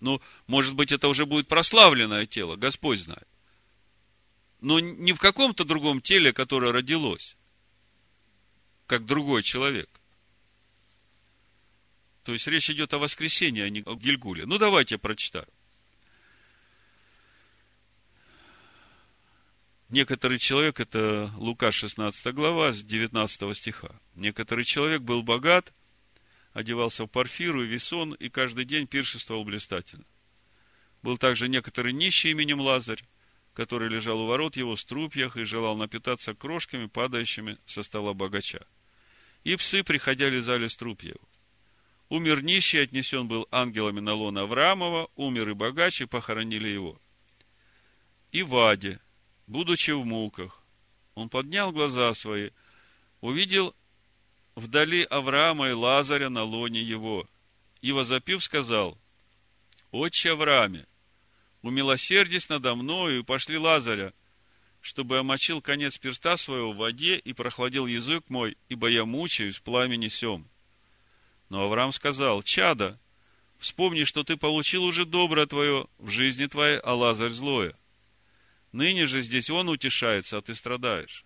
Ну, 0.00 0.20
может 0.46 0.74
быть, 0.74 0.92
это 0.92 1.08
уже 1.08 1.26
будет 1.26 1.48
прославленное 1.48 2.26
тело, 2.26 2.56
Господь 2.56 3.00
знает. 3.00 3.26
Но 4.60 4.80
не 4.80 5.12
в 5.12 5.20
каком-то 5.20 5.64
другом 5.64 6.02
теле, 6.02 6.32
которое 6.32 6.72
родилось, 6.72 7.36
как 8.86 9.06
другой 9.06 9.44
человек. 9.44 9.88
То 12.24 12.32
есть 12.32 12.48
речь 12.48 12.68
идет 12.68 12.92
о 12.94 12.98
воскресении, 12.98 13.62
а 13.62 13.70
не 13.70 13.82
о 13.86 13.94
Гильгуле. 13.94 14.44
Ну, 14.44 14.58
давайте 14.58 14.96
я 14.96 14.98
прочитаю. 14.98 15.46
Некоторый 19.88 20.38
человек, 20.38 20.80
это 20.80 21.32
Лука 21.38 21.72
16 21.72 22.34
глава, 22.34 22.72
с 22.72 22.82
19 22.82 23.56
стиха. 23.56 23.98
Некоторый 24.14 24.64
человек 24.64 25.00
был 25.00 25.22
богат, 25.22 25.72
одевался 26.52 27.04
в 27.04 27.08
парфиру 27.08 27.64
и 27.64 27.66
весон, 27.66 28.12
и 28.12 28.28
каждый 28.28 28.66
день 28.66 28.86
пиршествовал 28.86 29.44
блистательно. 29.44 30.04
Был 31.02 31.16
также 31.16 31.48
некоторый 31.48 31.94
нищий 31.94 32.32
именем 32.32 32.60
Лазарь, 32.60 33.02
который 33.54 33.88
лежал 33.88 34.20
у 34.20 34.26
ворот 34.26 34.56
его 34.56 34.76
в 34.76 34.80
струпьях 34.80 35.38
и 35.38 35.44
желал 35.44 35.74
напитаться 35.74 36.34
крошками, 36.34 36.84
падающими 36.84 37.56
со 37.64 37.82
стола 37.82 38.12
богача. 38.12 38.66
И 39.42 39.56
псы, 39.56 39.82
приходя, 39.84 40.28
лизали 40.28 40.68
струпья 40.68 41.10
его. 41.10 41.28
Умер 42.10 42.42
нищий, 42.42 42.82
отнесен 42.82 43.26
был 43.26 43.48
ангелами 43.50 44.00
на 44.00 44.12
лон 44.12 44.36
Авраамова, 44.36 45.08
умер 45.16 45.50
и 45.50 45.54
богач, 45.54 46.02
и 46.02 46.06
похоронили 46.06 46.68
его. 46.68 47.00
И 48.32 48.42
Ваде, 48.42 49.00
будучи 49.48 49.90
в 49.90 50.04
муках, 50.04 50.62
он 51.14 51.28
поднял 51.28 51.72
глаза 51.72 52.14
свои, 52.14 52.50
увидел 53.20 53.74
вдали 54.54 55.02
Авраама 55.04 55.70
и 55.70 55.72
Лазаря 55.72 56.28
на 56.28 56.44
лоне 56.44 56.82
его, 56.82 57.28
и, 57.80 57.92
возопив, 57.92 58.42
сказал, 58.42 58.98
«Отче 59.90 60.32
Аврааме, 60.32 60.86
умилосердись 61.62 62.48
надо 62.48 62.74
мною, 62.74 63.20
и 63.20 63.24
пошли 63.24 63.58
Лазаря, 63.58 64.12
чтобы 64.80 65.18
омочил 65.18 65.60
конец 65.60 65.98
перста 65.98 66.36
своего 66.36 66.72
в 66.72 66.76
воде 66.76 67.16
и 67.16 67.32
прохладил 67.32 67.86
язык 67.86 68.24
мой, 68.28 68.56
ибо 68.68 68.88
я 68.88 69.04
мучаюсь 69.04 69.56
в 69.56 69.62
пламени 69.62 70.08
сем». 70.08 70.48
Но 71.48 71.62
Авраам 71.62 71.92
сказал, 71.92 72.42
«Чада, 72.42 73.00
вспомни, 73.58 74.04
что 74.04 74.22
ты 74.22 74.36
получил 74.36 74.84
уже 74.84 75.06
доброе 75.06 75.46
твое 75.46 75.86
в 75.98 76.10
жизни 76.10 76.46
твоей, 76.46 76.78
а 76.78 76.94
Лазарь 76.94 77.30
злое. 77.30 77.74
Ныне 78.72 79.06
же 79.06 79.22
здесь 79.22 79.50
он 79.50 79.68
утешается, 79.68 80.38
а 80.38 80.42
ты 80.42 80.54
страдаешь. 80.54 81.24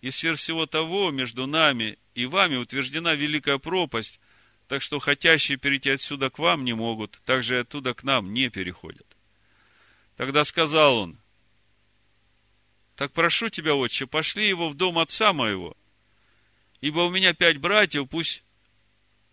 И 0.00 0.10
сверх 0.10 0.38
всего 0.38 0.66
того, 0.66 1.10
между 1.10 1.46
нами 1.46 1.98
и 2.14 2.26
вами 2.26 2.56
утверждена 2.56 3.14
великая 3.14 3.58
пропасть, 3.58 4.20
так 4.68 4.82
что 4.82 4.98
хотящие 4.98 5.58
перейти 5.58 5.90
отсюда 5.90 6.30
к 6.30 6.38
вам 6.38 6.64
не 6.64 6.74
могут, 6.74 7.20
так 7.24 7.42
же 7.42 7.56
и 7.56 7.58
оттуда 7.58 7.94
к 7.94 8.04
нам 8.04 8.32
не 8.32 8.50
переходят. 8.50 9.06
Тогда 10.16 10.44
сказал 10.44 10.98
он, 10.98 11.18
так 12.96 13.12
прошу 13.12 13.48
тебя, 13.48 13.74
отче, 13.74 14.06
пошли 14.06 14.46
его 14.46 14.68
в 14.68 14.74
дом 14.74 14.98
отца 14.98 15.32
моего, 15.32 15.76
ибо 16.80 17.00
у 17.00 17.10
меня 17.10 17.32
пять 17.32 17.58
братьев, 17.58 18.08
пусть 18.08 18.44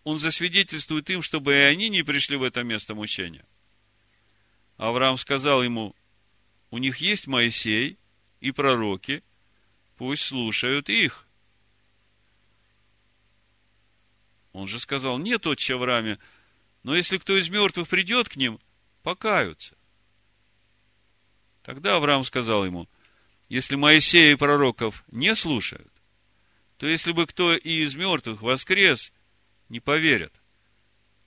он 0.04 0.18
засвидетельствует 0.18 1.10
им, 1.10 1.20
чтобы 1.20 1.52
и 1.52 1.58
они 1.58 1.88
не 1.90 2.02
пришли 2.02 2.36
в 2.36 2.42
это 2.42 2.62
место 2.62 2.94
мучения. 2.94 3.44
Авраам 4.76 5.18
сказал 5.18 5.62
ему, 5.62 5.94
у 6.70 6.78
них 6.78 6.98
есть 6.98 7.26
Моисей 7.26 7.98
и 8.40 8.52
пророки, 8.52 9.22
пусть 9.96 10.24
слушают 10.24 10.88
их. 10.88 11.26
Он 14.52 14.66
же 14.66 14.80
сказал, 14.80 15.18
нет, 15.18 15.46
отче 15.46 15.74
Аврааме, 15.74 16.18
но 16.82 16.94
если 16.94 17.18
кто 17.18 17.36
из 17.38 17.48
мертвых 17.48 17.88
придет 17.88 18.28
к 18.28 18.36
ним, 18.36 18.58
покаются. 19.02 19.76
Тогда 21.62 21.96
Авраам 21.96 22.24
сказал 22.24 22.64
ему, 22.64 22.88
если 23.48 23.76
Моисея 23.76 24.32
и 24.32 24.36
пророков 24.36 25.04
не 25.08 25.34
слушают, 25.34 25.92
то 26.78 26.86
если 26.86 27.12
бы 27.12 27.26
кто 27.26 27.54
и 27.54 27.82
из 27.82 27.94
мертвых 27.94 28.42
воскрес, 28.42 29.12
не 29.68 29.80
поверят. 29.80 30.32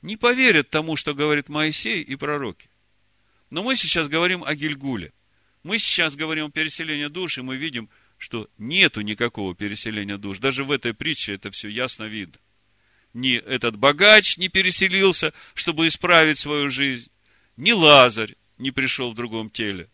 Не 0.01 0.17
поверят 0.17 0.69
тому, 0.69 0.97
что 0.97 1.13
говорит 1.13 1.47
Моисей 1.47 2.01
и 2.01 2.15
пророки. 2.15 2.69
Но 3.49 3.63
мы 3.63 3.75
сейчас 3.75 4.07
говорим 4.07 4.43
о 4.43 4.55
Гильгуле. 4.55 5.13
Мы 5.63 5.79
сейчас 5.79 6.15
говорим 6.17 6.45
о 6.45 6.51
переселении 6.51 7.07
душ, 7.07 7.37
и 7.37 7.41
мы 7.41 7.55
видим, 7.55 7.89
что 8.17 8.49
нету 8.57 9.01
никакого 9.01 9.55
переселения 9.55 10.17
душ. 10.17 10.39
Даже 10.39 10.65
в 10.65 10.71
этой 10.71 10.93
притче 10.93 11.33
это 11.33 11.51
все 11.51 11.69
ясно 11.69 12.03
видно. 12.03 12.37
Ни 13.13 13.35
этот 13.35 13.77
богач 13.77 14.37
не 14.37 14.49
переселился, 14.49 15.33
чтобы 15.53 15.87
исправить 15.87 16.39
свою 16.39 16.69
жизнь, 16.69 17.09
ни 17.55 17.71
Лазарь 17.71 18.35
не 18.57 18.71
пришел 18.71 19.11
в 19.11 19.15
другом 19.15 19.49
теле. 19.49 19.89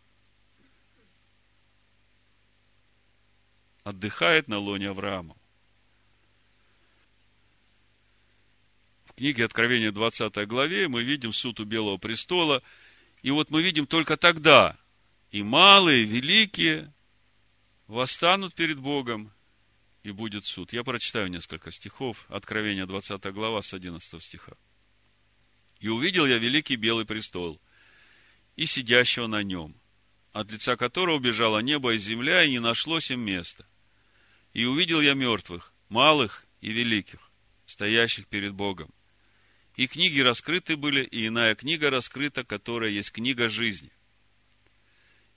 Отдыхает 3.84 4.48
на 4.48 4.58
лоне 4.58 4.90
Авраама. 4.90 5.36
В 9.06 9.14
книге 9.14 9.46
Откровения 9.46 9.92
20 9.92 10.48
главе 10.48 10.88
мы 10.88 11.04
видим 11.04 11.34
суд 11.34 11.60
у 11.60 11.66
Белого 11.66 11.98
престола. 11.98 12.64
И 13.22 13.32
вот 13.32 13.50
мы 13.50 13.62
видим 13.62 13.86
только 13.86 14.16
тогда 14.16 14.78
и 15.32 15.44
малые, 15.44 16.04
и 16.04 16.08
великие 16.08 16.94
восстанут 17.88 18.56
перед 18.56 18.80
Богом, 18.80 19.32
и 20.04 20.12
будет 20.12 20.46
суд. 20.46 20.74
Я 20.74 20.84
прочитаю 20.84 21.30
несколько 21.30 21.72
стихов. 21.72 22.26
Откровение 22.30 22.86
20 22.86 23.24
глава 23.34 23.62
с 23.62 23.74
11 23.74 24.24
стиха. 24.24 24.54
И 25.80 25.88
увидел 25.88 26.26
я 26.26 26.38
великий 26.38 26.76
белый 26.76 27.06
престол, 27.06 27.60
и 28.56 28.66
сидящего 28.66 29.28
на 29.28 29.44
нем, 29.44 29.76
от 30.34 30.52
лица 30.52 30.76
которого 30.76 31.16
убежало 31.16 31.60
небо 31.60 31.94
и 31.94 31.98
земля, 31.98 32.44
и 32.44 32.52
не 32.52 32.60
нашлось 32.60 33.12
им 33.12 33.22
места. 33.22 33.66
И 34.54 34.66
увидел 34.66 35.00
я 35.00 35.14
мертвых, 35.14 35.74
малых 35.90 36.46
и 36.60 36.72
великих, 36.72 37.32
стоящих 37.66 38.28
перед 38.28 38.54
Богом. 38.54 38.94
И 39.76 39.88
книги 39.88 40.20
раскрыты 40.20 40.76
были, 40.76 41.04
и 41.04 41.28
иная 41.28 41.56
книга 41.56 41.90
раскрыта, 41.90 42.44
которая 42.44 42.90
есть 42.90 43.12
книга 43.12 43.48
жизни. 43.48 43.92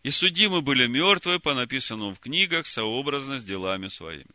И 0.02 0.10
судимы 0.10 0.62
были 0.62 0.86
мертвые 0.86 1.38
по 1.38 1.54
написанному 1.54 2.14
в 2.14 2.20
книгах 2.20 2.66
сообразно 2.66 3.38
с 3.38 3.44
делами 3.44 3.88
своими. 3.88 4.26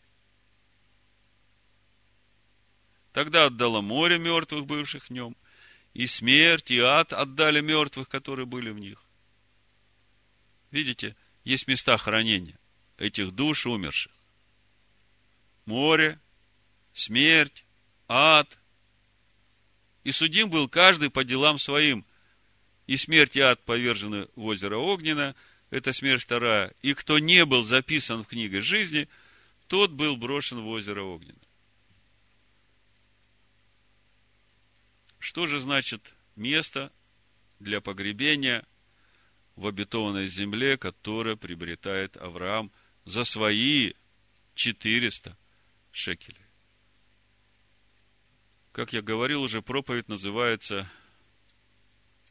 Тогда 3.11 3.45
отдало 3.45 3.81
море 3.81 4.17
мертвых, 4.17 4.65
бывших 4.65 5.05
в 5.05 5.09
нем, 5.09 5.35
и 5.93 6.07
смерть, 6.07 6.71
и 6.71 6.79
ад 6.79 7.11
отдали 7.11 7.61
мертвых, 7.61 8.07
которые 8.07 8.45
были 8.45 8.69
в 8.69 8.79
них. 8.79 9.03
Видите, 10.71 11.15
есть 11.43 11.67
места 11.67 11.97
хранения 11.97 12.57
этих 12.97 13.31
душ 13.31 13.65
умерших. 13.65 14.11
Море, 15.65 16.19
смерть, 16.93 17.65
ад. 18.07 18.57
И 20.03 20.11
судим 20.11 20.49
был 20.49 20.69
каждый 20.69 21.09
по 21.09 21.23
делам 21.23 21.57
своим. 21.57 22.05
И 22.85 22.95
смерть 22.95 23.35
и 23.35 23.41
ад 23.41 23.63
повержены 23.65 24.27
в 24.35 24.45
озеро 24.45 24.77
Огненно, 24.77 25.35
это 25.69 25.91
смерть 25.93 26.23
вторая. 26.23 26.73
И 26.81 26.93
кто 26.93 27.19
не 27.19 27.45
был 27.45 27.63
записан 27.63 28.23
в 28.23 28.27
книге 28.27 28.61
жизни, 28.61 29.07
тот 29.67 29.91
был 29.91 30.15
брошен 30.15 30.61
в 30.61 30.67
озеро 30.67 31.03
Огненно. 31.03 31.39
Что 35.19 35.45
же 35.45 35.59
значит 35.59 36.13
место 36.35 36.91
для 37.59 37.81
погребения 37.81 38.65
в 39.55 39.67
обетованной 39.67 40.27
земле, 40.27 40.77
которое 40.77 41.35
приобретает 41.35 42.15
Авраам 42.17 42.71
за 43.03 43.25
свои 43.25 43.93
400 44.55 45.35
шекелей? 45.91 46.37
Как 48.71 48.93
я 48.93 49.01
говорил 49.01 49.41
уже, 49.41 49.61
проповедь 49.61 50.07
называется 50.07 50.89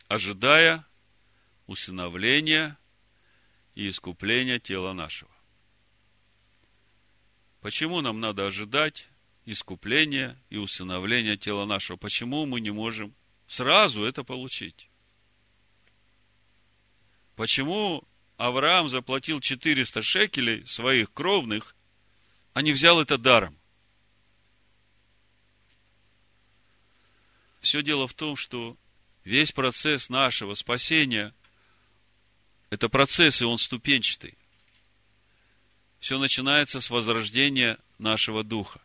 «Ожидая 0.06 0.86
усыновления 1.66 2.78
и 3.76 3.88
искупления 3.88 4.58
тела 4.58 4.92
нашего». 4.92 5.30
Почему 7.60 8.00
нам 8.00 8.20
надо 8.20 8.46
ожидать 8.46 9.08
искупления 9.46 10.36
и 10.50 10.56
усыновления 10.56 11.36
тела 11.36 11.64
нашего. 11.64 11.96
Почему 11.96 12.44
мы 12.46 12.60
не 12.60 12.70
можем 12.70 13.14
сразу 13.46 14.02
это 14.02 14.24
получить? 14.24 14.90
Почему 17.36 18.02
Авраам 18.36 18.88
заплатил 18.88 19.40
400 19.40 20.02
шекелей 20.02 20.66
своих 20.66 21.12
кровных, 21.12 21.74
а 22.54 22.62
не 22.62 22.72
взял 22.72 23.00
это 23.00 23.16
даром? 23.16 23.56
Все 27.60 27.82
дело 27.82 28.06
в 28.06 28.14
том, 28.14 28.36
что 28.36 28.76
весь 29.24 29.52
процесс 29.52 30.10
нашего 30.10 30.54
спасения– 30.54 31.32
это 32.70 32.88
процесс, 32.88 33.40
и 33.40 33.44
он 33.44 33.58
ступенчатый. 33.58 34.36
Все 35.98 36.18
начинается 36.18 36.80
с 36.80 36.90
возрождения 36.90 37.78
нашего 37.98 38.44
духа. 38.44 38.80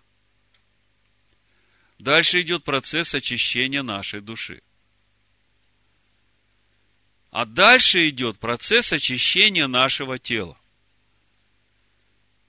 Дальше 2.00 2.42
идет 2.42 2.64
процесс 2.64 3.14
очищения 3.14 3.84
нашей 3.84 4.22
души. 4.22 4.62
А 7.30 7.46
дальше 7.46 8.10
идет 8.10 8.40
процесс 8.40 8.92
очищения 8.92 9.68
нашего 9.68 10.20
тела. 10.20 10.58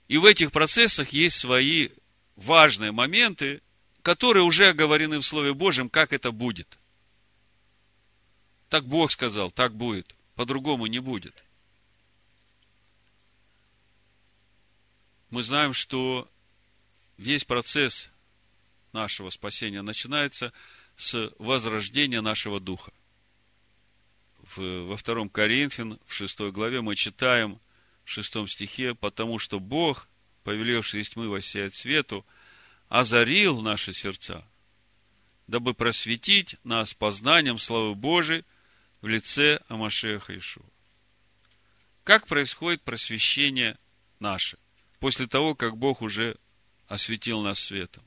И 0.09 0.19
в 0.19 0.25
этих 0.25 0.53
процессах 0.53 1.11
есть 1.11 1.37
свои 1.37 1.91
важные 2.37 2.93
моменты, 2.93 3.63
которые 4.03 4.43
уже 4.43 4.69
оговорены 4.69 5.19
в 5.19 5.23
Слове 5.23 5.55
Божьем, 5.55 5.89
как 5.89 6.13
это 6.13 6.33
будет. 6.33 6.79
Так 8.69 8.87
Бог 8.87 9.13
сказал, 9.13 9.51
так 9.51 9.75
будет. 9.75 10.17
По-другому 10.35 10.87
не 10.87 10.99
будет. 10.99 11.45
Мы 15.31 15.43
знаем, 15.43 15.73
что 15.73 16.31
весь 17.17 17.45
процесс 17.45 18.11
нашего 18.93 19.31
спасения 19.31 19.83
начинается 19.83 20.53
с 20.97 21.33
возрождения 21.39 22.21
нашего 22.21 22.61
духа. 22.61 22.93
В, 24.57 24.87
во 24.87 24.97
втором 24.97 25.29
Коринфян, 25.29 25.99
в 26.07 26.13
шестой 26.13 26.53
главе 26.53 26.81
мы 26.81 26.97
читаем 26.97 27.61
в 28.05 28.11
шестом 28.11 28.49
стихе, 28.49 28.95
потому 28.95 29.39
что 29.39 29.61
Бог, 29.61 30.09
повелевший 30.45 31.01
из 31.01 31.11
тьмы 31.11 31.29
воссиять 31.29 31.75
свету, 31.75 32.27
озарил 32.89 33.63
наши 33.63 33.93
сердца, 33.93 34.47
дабы 35.47 35.73
просветить 35.73 36.57
нас 36.65 36.93
познанием 36.93 37.59
славы 37.59 37.95
Божией 37.95 38.45
в 39.03 39.09
лице 39.09 39.61
Амашеха 39.69 40.37
Ишуа. 40.37 40.65
Как 42.05 42.27
происходит 42.27 42.83
просвещение 42.83 43.79
наше 44.19 44.59
после 44.99 45.27
того, 45.27 45.55
как 45.55 45.77
Бог 45.77 46.01
уже 46.01 46.37
осветил 46.89 47.43
нас 47.43 47.61
светом? 47.61 48.03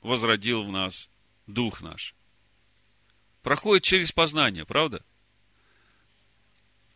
возродил 0.00 0.64
в 0.64 0.72
нас 0.72 1.08
дух 1.46 1.80
наш. 1.80 2.14
Проходит 3.42 3.84
через 3.84 4.12
познание, 4.12 4.64
правда? 4.64 5.04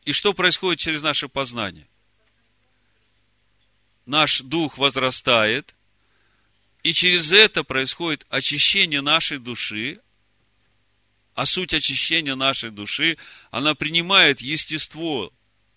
И 0.05 0.13
что 0.13 0.35
происходит 0.35 0.81
через 0.81 1.03
наше 1.03 1.29
познание? 1.29 1.89
Наш 4.05 4.41
дух 4.41 4.79
возрастает, 4.79 5.75
и 6.83 6.93
через 6.93 7.31
это 7.31 7.63
происходит 7.63 8.27
очищение 8.29 9.01
нашей 9.01 9.39
души, 9.39 10.01
а 11.35 11.47
суть 11.47 11.75
очищения 11.75 12.35
нашей 12.35 12.71
души, 12.71 13.17
она 13.51 13.75
принимает 13.75 14.41
естество 14.41 15.33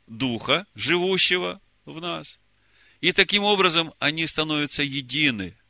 духа, 0.07 0.65
живущего 0.75 1.61
в 1.85 2.01
нас. 2.01 2.39
И 3.01 3.11
таким 3.11 3.43
образом 3.43 3.93
они 3.99 4.25
становятся 4.25 4.83
едины– 4.83 5.57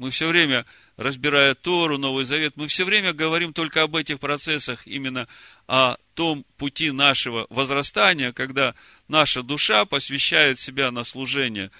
мы 0.00 0.08
все 0.08 0.28
время, 0.28 0.64
разбирая 0.96 1.54
Тору, 1.54 1.98
Новый 1.98 2.24
Завет, 2.24 2.54
мы 2.56 2.68
все 2.68 2.86
время 2.86 3.12
говорим 3.12 3.52
только 3.52 3.82
об 3.82 3.94
этих 3.94 4.18
процессах, 4.18 4.86
именно 4.86 5.28
о 5.68 5.98
том 6.14 6.46
пути 6.56 6.90
нашего 6.90 7.46
возрастания, 7.50 8.32
когда 8.32 8.74
наша 9.08 9.42
душа 9.42 9.84
посвящает 9.84 10.58
себя 10.58 10.90
на 10.90 11.04
служение 11.04 11.70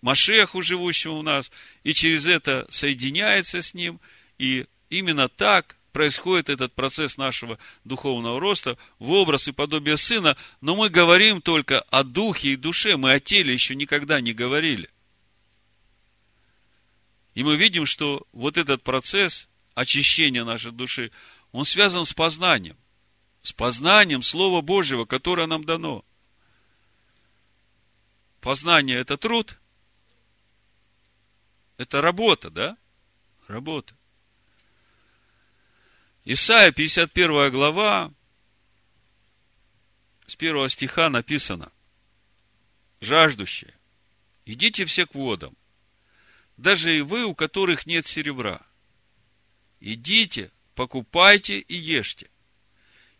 Машеху, 0.00 0.62
живущему 0.62 1.18
в 1.18 1.22
нас, 1.22 1.52
и 1.84 1.92
через 1.92 2.24
это 2.24 2.66
соединяется 2.70 3.60
с 3.60 3.74
ним, 3.74 4.00
и 4.38 4.64
именно 4.90 5.28
так 5.28 5.76
происходит 5.92 6.48
этот 6.48 6.74
процесс 6.74 7.16
нашего 7.16 7.58
духовного 7.84 8.38
роста 8.38 8.78
в 8.98 9.10
образ 9.10 9.48
и 9.48 9.52
подобие 9.52 9.96
Сына, 9.96 10.36
но 10.60 10.76
мы 10.76 10.90
говорим 10.90 11.42
только 11.42 11.80
о 11.80 12.04
духе 12.04 12.50
и 12.50 12.56
душе, 12.56 12.96
мы 12.96 13.12
о 13.12 13.20
теле 13.20 13.52
еще 13.52 13.74
никогда 13.74 14.20
не 14.20 14.32
говорили. 14.32 14.88
И 17.34 17.42
мы 17.42 17.56
видим, 17.56 17.86
что 17.86 18.26
вот 18.32 18.58
этот 18.58 18.82
процесс 18.82 19.48
очищения 19.74 20.44
нашей 20.44 20.72
души, 20.72 21.10
он 21.52 21.64
связан 21.64 22.04
с 22.04 22.12
познанием, 22.12 22.76
с 23.42 23.52
познанием 23.52 24.22
Слова 24.22 24.60
Божьего, 24.60 25.04
которое 25.04 25.46
нам 25.46 25.64
дано. 25.64 26.04
Познание– 28.40 28.98
это 28.98 29.16
труд, 29.16 29.58
это 31.76 32.00
работа, 32.00 32.50
да? 32.50 32.76
Работа. 33.46 33.97
Исайя, 36.30 36.72
51 36.72 37.50
глава, 37.50 38.12
с 40.26 40.36
первого 40.36 40.68
стиха 40.68 41.08
написано, 41.08 41.72
жаждущие, 43.00 43.72
идите 44.44 44.84
все 44.84 45.06
к 45.06 45.14
водам, 45.14 45.56
даже 46.58 46.94
и 46.94 47.00
вы, 47.00 47.24
у 47.24 47.34
которых 47.34 47.86
нет 47.86 48.06
серебра. 48.06 48.60
Идите, 49.80 50.50
покупайте 50.74 51.60
и 51.60 51.74
ешьте. 51.74 52.28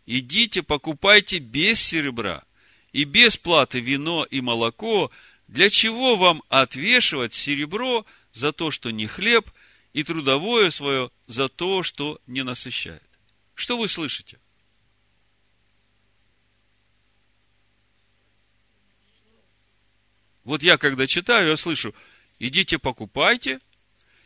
Идите, 0.05 0.61
покупайте 0.61 1.39
без 1.39 1.81
серебра 1.81 2.43
и 2.91 3.05
без 3.05 3.37
платы 3.37 3.79
вино 3.79 4.23
и 4.29 4.39
молоко. 4.39 5.09
Для 5.47 5.71
чего 5.71 6.15
вам 6.15 6.43
отвешивать 6.47 7.33
серебро 7.33 8.05
за 8.33 8.51
то, 8.51 8.69
что 8.69 8.91
не 8.91 9.07
хлеб, 9.07 9.49
и 9.93 10.03
трудовое 10.03 10.69
свое 10.69 11.11
за 11.27 11.47
то, 11.47 11.83
что 11.83 12.19
не 12.27 12.43
насыщает. 12.43 13.03
Что 13.55 13.77
вы 13.77 13.87
слышите? 13.87 14.39
Вот 20.43 20.63
я, 20.63 20.77
когда 20.77 21.05
читаю, 21.05 21.49
я 21.49 21.57
слышу, 21.57 21.93
идите 22.39 22.79
покупайте, 22.79 23.59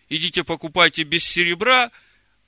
идите 0.08 0.44
покупайте 0.44 1.04
без 1.04 1.24
серебра, 1.24 1.92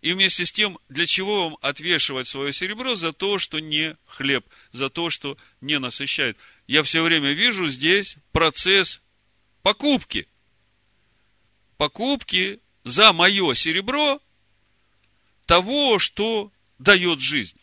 и 0.02 0.14
вместе 0.14 0.46
с 0.46 0.52
тем, 0.52 0.78
для 0.88 1.08
чего 1.08 1.46
вам 1.46 1.58
отвешивать 1.62 2.28
свое 2.28 2.54
серебро 2.54 2.94
за 2.94 3.12
то, 3.12 3.40
что 3.40 3.60
не 3.60 3.98
хлеб, 4.06 4.46
за 4.72 4.92
то, 4.92 5.10
что 5.10 5.36
не 5.62 5.80
насыщает. 5.80 6.38
Я 6.68 6.84
все 6.84 7.02
время 7.02 7.32
вижу 7.32 7.68
здесь 7.68 8.18
процесс 8.32 9.02
покупки. 9.64 10.28
Покупки 11.78 12.60
за 12.86 13.12
мое 13.12 13.54
серебро 13.56 14.22
того, 15.46 16.00
что 16.00 16.52
дает 16.80 17.20
жизнь. 17.20 17.60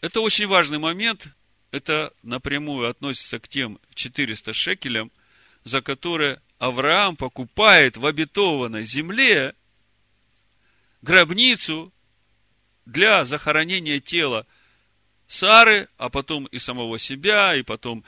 Это 0.00 0.20
очень 0.20 0.46
важный 0.46 0.78
момент. 0.78 1.28
Это 1.70 2.12
напрямую 2.22 2.88
относится 2.88 3.38
к 3.38 3.46
тем 3.46 3.78
400 3.94 4.52
шекелям, 4.52 5.12
за 5.62 5.82
которые 5.82 6.40
Авраам 6.58 7.16
покупает 7.16 7.96
в 7.96 8.06
обетованной 8.06 8.84
земле 8.84 9.54
гробницу 11.02 11.92
для 12.86 13.24
захоронения 13.24 14.00
тела 14.00 14.46
Сары, 15.28 15.88
а 15.96 16.08
потом 16.08 16.46
и 16.46 16.58
самого 16.58 16.98
себя, 16.98 17.54
и 17.54 17.62
потом 17.62 18.04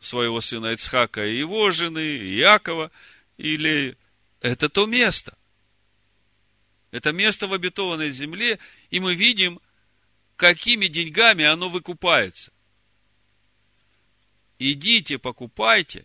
своего 0.00 0.40
сына 0.40 0.72
Ицхака 0.72 1.24
и 1.24 1.38
его 1.38 1.70
жены, 1.70 2.16
и 2.18 2.36
Якова, 2.36 2.90
или 3.40 3.96
это 4.40 4.68
то 4.68 4.86
место. 4.86 5.36
Это 6.90 7.12
место 7.12 7.46
в 7.46 7.52
обетованной 7.52 8.10
земле, 8.10 8.58
и 8.90 9.00
мы 9.00 9.14
видим, 9.14 9.60
какими 10.36 10.86
деньгами 10.86 11.44
оно 11.44 11.68
выкупается. 11.68 12.52
Идите, 14.58 15.18
покупайте. 15.18 16.04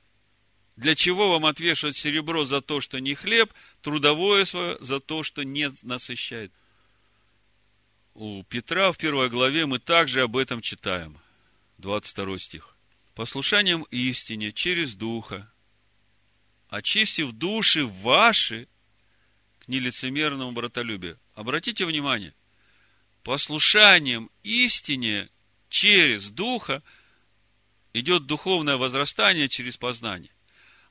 Для 0.77 0.95
чего 0.95 1.29
вам 1.29 1.45
отвешивать 1.45 1.97
серебро 1.97 2.45
за 2.45 2.61
то, 2.61 2.81
что 2.81 2.99
не 2.99 3.15
хлеб, 3.15 3.51
трудовое 3.81 4.45
свое 4.45 4.77
за 4.79 4.99
то, 4.99 5.23
что 5.23 5.43
не 5.43 5.71
насыщает? 5.81 6.51
У 8.13 8.43
Петра 8.43 8.91
в 8.91 8.97
первой 8.97 9.29
главе 9.29 9.65
мы 9.65 9.79
также 9.79 10.21
об 10.21 10.37
этом 10.37 10.61
читаем. 10.61 11.17
22 11.79 12.39
стих 12.39 12.75
послушанием 13.13 13.83
истине 13.91 14.51
через 14.51 14.93
Духа, 14.93 15.49
очистив 16.75 17.31
души 17.31 17.85
ваши 17.85 18.67
к 19.59 19.67
нелицемерному 19.69 20.51
братолюбию. 20.51 21.17
Обратите 21.33 21.85
внимание, 21.85 22.33
послушанием 23.23 24.29
истине 24.43 25.29
через 25.69 26.29
Духа 26.29 26.83
идет 27.93 28.25
духовное 28.25 28.75
возрастание 28.75 29.47
через 29.47 29.77
познание. 29.77 30.31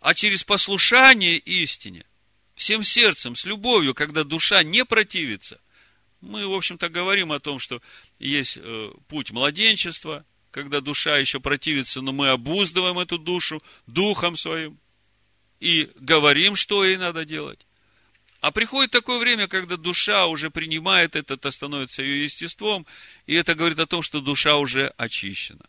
А 0.00 0.14
через 0.14 0.42
послушание 0.42 1.36
истине, 1.36 2.06
всем 2.54 2.82
сердцем, 2.82 3.36
с 3.36 3.44
любовью, 3.44 3.94
когда 3.94 4.24
душа 4.24 4.62
не 4.62 4.86
противится, 4.86 5.60
мы, 6.22 6.46
в 6.46 6.54
общем-то, 6.54 6.88
говорим 6.88 7.30
о 7.30 7.40
том, 7.40 7.58
что 7.58 7.82
есть 8.18 8.56
э, 8.56 8.92
путь 9.08 9.32
младенчества, 9.32 10.24
когда 10.50 10.80
душа 10.80 11.18
еще 11.18 11.40
противится, 11.40 12.00
но 12.00 12.12
мы 12.12 12.28
обуздываем 12.28 12.98
эту 12.98 13.18
душу 13.18 13.62
духом 13.86 14.38
своим 14.38 14.78
и 15.60 15.90
говорим, 15.96 16.56
что 16.56 16.84
ей 16.84 16.96
надо 16.96 17.24
делать. 17.24 17.66
А 18.40 18.50
приходит 18.50 18.90
такое 18.90 19.18
время, 19.18 19.48
когда 19.48 19.76
душа 19.76 20.26
уже 20.26 20.50
принимает 20.50 21.16
это, 21.16 21.34
это 21.34 21.50
становится 21.50 22.02
ее 22.02 22.24
естеством, 22.24 22.86
и 23.26 23.34
это 23.34 23.54
говорит 23.54 23.78
о 23.80 23.86
том, 23.86 24.02
что 24.02 24.20
душа 24.20 24.56
уже 24.56 24.88
очищена. 24.98 25.64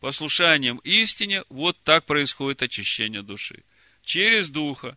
Послушанием 0.00 0.78
истине, 0.78 1.44
вот 1.48 1.76
так 1.84 2.04
происходит 2.06 2.62
очищение 2.62 3.22
души. 3.22 3.62
Через 4.04 4.48
Духа, 4.48 4.96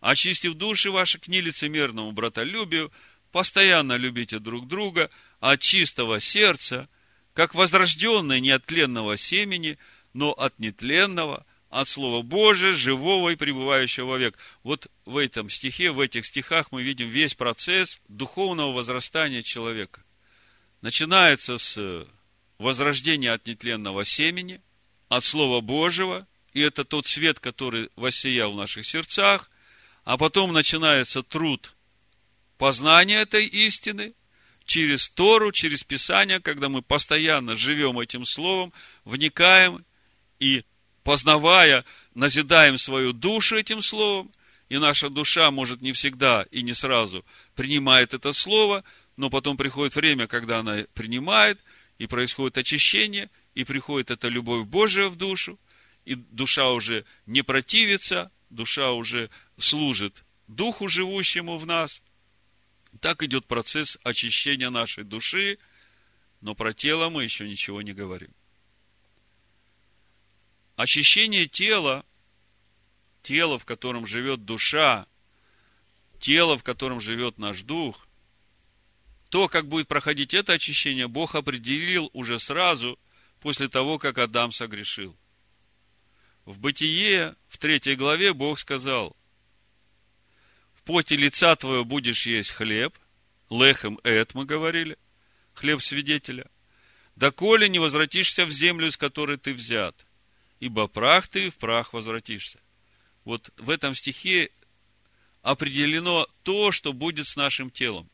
очистив 0.00 0.54
души 0.54 0.90
ваши 0.90 1.18
к 1.18 1.28
нелицемерному 1.28 2.12
братолюбию, 2.12 2.90
постоянно 3.32 3.96
любите 3.96 4.38
друг 4.38 4.66
друга, 4.66 5.10
от 5.40 5.60
чистого 5.60 6.20
сердца– 6.20 6.88
как 7.34 7.54
возрожденные 7.54 8.40
не 8.40 8.50
от 8.50 8.66
тленного 8.66 9.16
семени, 9.16 9.78
но 10.12 10.32
от 10.32 10.58
нетленного, 10.58 11.46
от 11.70 11.88
Слова 11.88 12.22
Божия, 12.22 12.72
живого 12.72 13.30
и 13.30 13.36
пребывающего 13.36 14.06
вовек. 14.06 14.36
Вот 14.62 14.88
в 15.04 15.16
этом 15.16 15.48
стихе, 15.48 15.92
в 15.92 16.00
этих 16.00 16.26
стихах 16.26 16.72
мы 16.72 16.82
видим 16.82 17.08
весь 17.08 17.34
процесс 17.34 18.00
духовного 18.08 18.72
возрастания 18.72 19.42
человека. 19.42 20.02
Начинается 20.82 21.58
с 21.58 22.06
возрождения 22.58 23.32
от 23.32 23.46
нетленного 23.46 24.04
семени, 24.04 24.60
от 25.08 25.24
Слова 25.24 25.60
Божьего, 25.60 26.26
и 26.52 26.60
это 26.60 26.84
тот 26.84 27.06
свет, 27.06 27.40
который 27.40 27.90
воссиял 27.96 28.52
в 28.52 28.56
наших 28.56 28.84
сердцах, 28.84 29.50
а 30.04 30.18
потом 30.18 30.52
начинается 30.52 31.22
труд 31.22 31.74
познания 32.58 33.20
этой 33.22 33.46
истины, 33.46 34.12
через 34.64 35.08
Тору, 35.08 35.50
через 35.50 35.82
Писание, 35.82 36.38
когда 36.38 36.68
мы 36.68 36.82
постоянно 36.82 37.56
живем 37.56 37.98
этим 37.98 38.24
Словом, 38.24 38.72
вникаем 39.04 39.84
и, 40.38 40.64
познавая, 41.04 41.84
назидаем 42.14 42.78
свою 42.78 43.12
душу 43.12 43.56
этим 43.56 43.82
Словом, 43.82 44.30
и 44.68 44.78
наша 44.78 45.10
душа, 45.10 45.50
может, 45.50 45.80
не 45.80 45.92
всегда 45.92 46.46
и 46.50 46.62
не 46.62 46.74
сразу 46.74 47.24
принимает 47.54 48.14
это 48.14 48.32
Слово, 48.32 48.84
но 49.16 49.30
потом 49.30 49.56
приходит 49.56 49.94
время, 49.94 50.26
когда 50.26 50.60
она 50.60 50.84
принимает, 50.94 51.58
и 51.98 52.06
происходит 52.06 52.56
очищение, 52.58 53.28
и 53.54 53.64
приходит 53.64 54.10
эта 54.10 54.28
любовь 54.28 54.66
Божия 54.66 55.08
в 55.08 55.16
душу, 55.16 55.58
и 56.04 56.14
душа 56.14 56.70
уже 56.70 57.04
не 57.26 57.42
противится, 57.42 58.30
душа 58.48 58.92
уже 58.92 59.30
служит 59.58 60.24
Духу, 60.46 60.88
живущему 60.88 61.58
в 61.58 61.66
нас– 61.66 62.02
так 62.98 63.22
идет 63.22 63.46
процесс 63.46 63.98
очищения 64.02 64.70
нашей 64.70 65.04
души, 65.04 65.58
но 66.40 66.54
про 66.54 66.72
тело 66.72 67.08
мы 67.08 67.24
еще 67.24 67.48
ничего 67.48 67.82
не 67.82 67.92
говорим. 67.92 68.34
Очищение 70.80 71.44
тела, 71.44 72.06
тело, 73.20 73.58
в 73.58 73.66
котором 73.66 74.06
живет 74.06 74.46
душа, 74.46 75.06
тело, 76.18 76.56
в 76.56 76.62
котором 76.62 77.02
живет 77.02 77.36
наш 77.36 77.60
дух, 77.60 78.08
то, 79.28 79.46
как 79.46 79.68
будет 79.68 79.88
проходить 79.88 80.32
это 80.32 80.54
очищение, 80.54 81.06
Бог 81.06 81.34
определил 81.34 82.08
уже 82.14 82.40
сразу 82.40 82.98
после 83.40 83.68
того, 83.68 83.98
как 83.98 84.16
Адам 84.16 84.52
согрешил. 84.52 85.14
В 86.46 86.58
Бытие, 86.58 87.36
в 87.48 87.58
третьей 87.58 87.94
главе, 87.94 88.32
Бог 88.32 88.58
сказал, 88.58 89.14
поте 90.86 91.14
лица 91.14 91.56
твоего 91.56 91.84
будешь 91.84 92.24
есть 92.24 92.52
хлеб, 92.52 92.96
лехем 93.50 94.00
эт, 94.02 94.32
мы 94.32 94.46
говорили, 94.46 94.96
хлеб 95.52 95.82
свидетеля, 95.82 96.50
доколе 97.16 97.68
не 97.68 97.78
возвратишься 97.78 98.46
в 98.46 98.50
землю, 98.50 98.88
из 98.88 98.96
которой 98.96 99.36
ты 99.36 99.52
взят, 99.52 100.06
ибо 100.60 100.86
прах 100.86 101.26
ты 101.26 101.50
в 101.50 101.56
прах 101.56 101.92
возвратишься. 101.92 102.60
Вот 103.24 103.50
в 103.56 103.70
этом 103.70 103.94
стихе 103.94 104.50
определено 105.42 106.28
то, 106.42 106.70
что 106.70 106.92
будет 106.92 107.26
с 107.26 107.36
нашим 107.36 107.70
телом. 107.70 108.08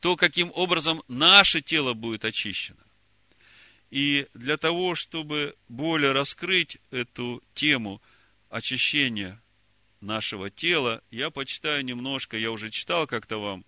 То, 0.00 0.16
каким 0.16 0.50
образом 0.54 1.00
наше 1.06 1.60
тело 1.60 1.94
будет 1.94 2.24
очищено. 2.24 2.82
И 3.90 4.26
для 4.34 4.56
того, 4.56 4.94
чтобы 4.96 5.54
более 5.68 6.12
раскрыть 6.12 6.78
эту 6.90 7.42
тему 7.54 8.02
очищения 8.48 9.40
нашего 10.00 10.50
тела, 10.50 11.02
я 11.10 11.30
почитаю 11.30 11.84
немножко, 11.84 12.36
я 12.36 12.50
уже 12.50 12.70
читал 12.70 13.06
как-то 13.06 13.38
вам, 13.38 13.64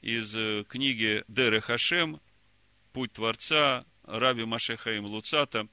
из 0.00 0.34
э, 0.34 0.64
книги 0.66 1.24
Деры 1.28 1.60
Хашем 1.60 2.20
«Путь 2.92 3.12
Творца» 3.12 3.84
Раби 4.02 4.44
Машехаим 4.44 5.04
Луцата, 5.04 5.68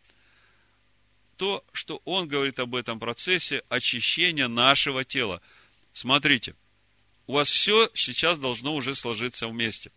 то, 1.37 1.63
что 1.71 2.01
он 2.03 2.27
говорит 2.27 2.59
об 2.59 2.75
этом 2.75 2.99
процессе 2.99 3.63
очищения 3.69 4.47
нашего 4.47 5.05
тела. 5.05 5.41
Смотрите, 5.93 6.55
у 7.27 7.33
вас 7.33 7.49
все 7.49 7.89
сейчас 7.93 8.39
должно 8.39 8.75
уже 8.75 8.95
сложиться 8.95 9.47
вместе. 9.47 9.91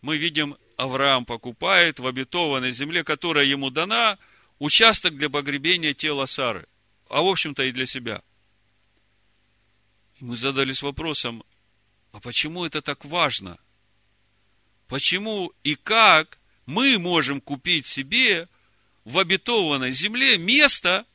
Мы 0.00 0.16
видим, 0.16 0.56
Авраам 0.76 1.24
покупает 1.24 1.98
в 1.98 2.06
обетованной 2.06 2.72
земле, 2.72 3.02
которая 3.02 3.44
ему 3.44 3.70
дана, 3.70 4.18
участок 4.58 5.16
для 5.16 5.28
погребения 5.28 5.94
тела 5.94 6.26
Сары, 6.26 6.66
а 7.08 7.22
в 7.22 7.26
общем-то 7.26 7.64
и 7.64 7.72
для 7.72 7.86
себя. 7.86 8.22
И 10.20 10.24
мы 10.24 10.36
задались 10.36 10.82
вопросом, 10.82 11.44
а 12.12 12.20
почему 12.20 12.64
это 12.64 12.82
так 12.82 13.04
важно? 13.04 13.58
Почему 14.86 15.52
и 15.64 15.74
как 15.74 16.38
мы 16.66 16.98
можем 16.98 17.40
купить 17.40 17.86
себе 17.86 18.48
в 19.06 19.20
обетованной 19.20 19.92
земле 19.92 20.36
место 20.36 21.06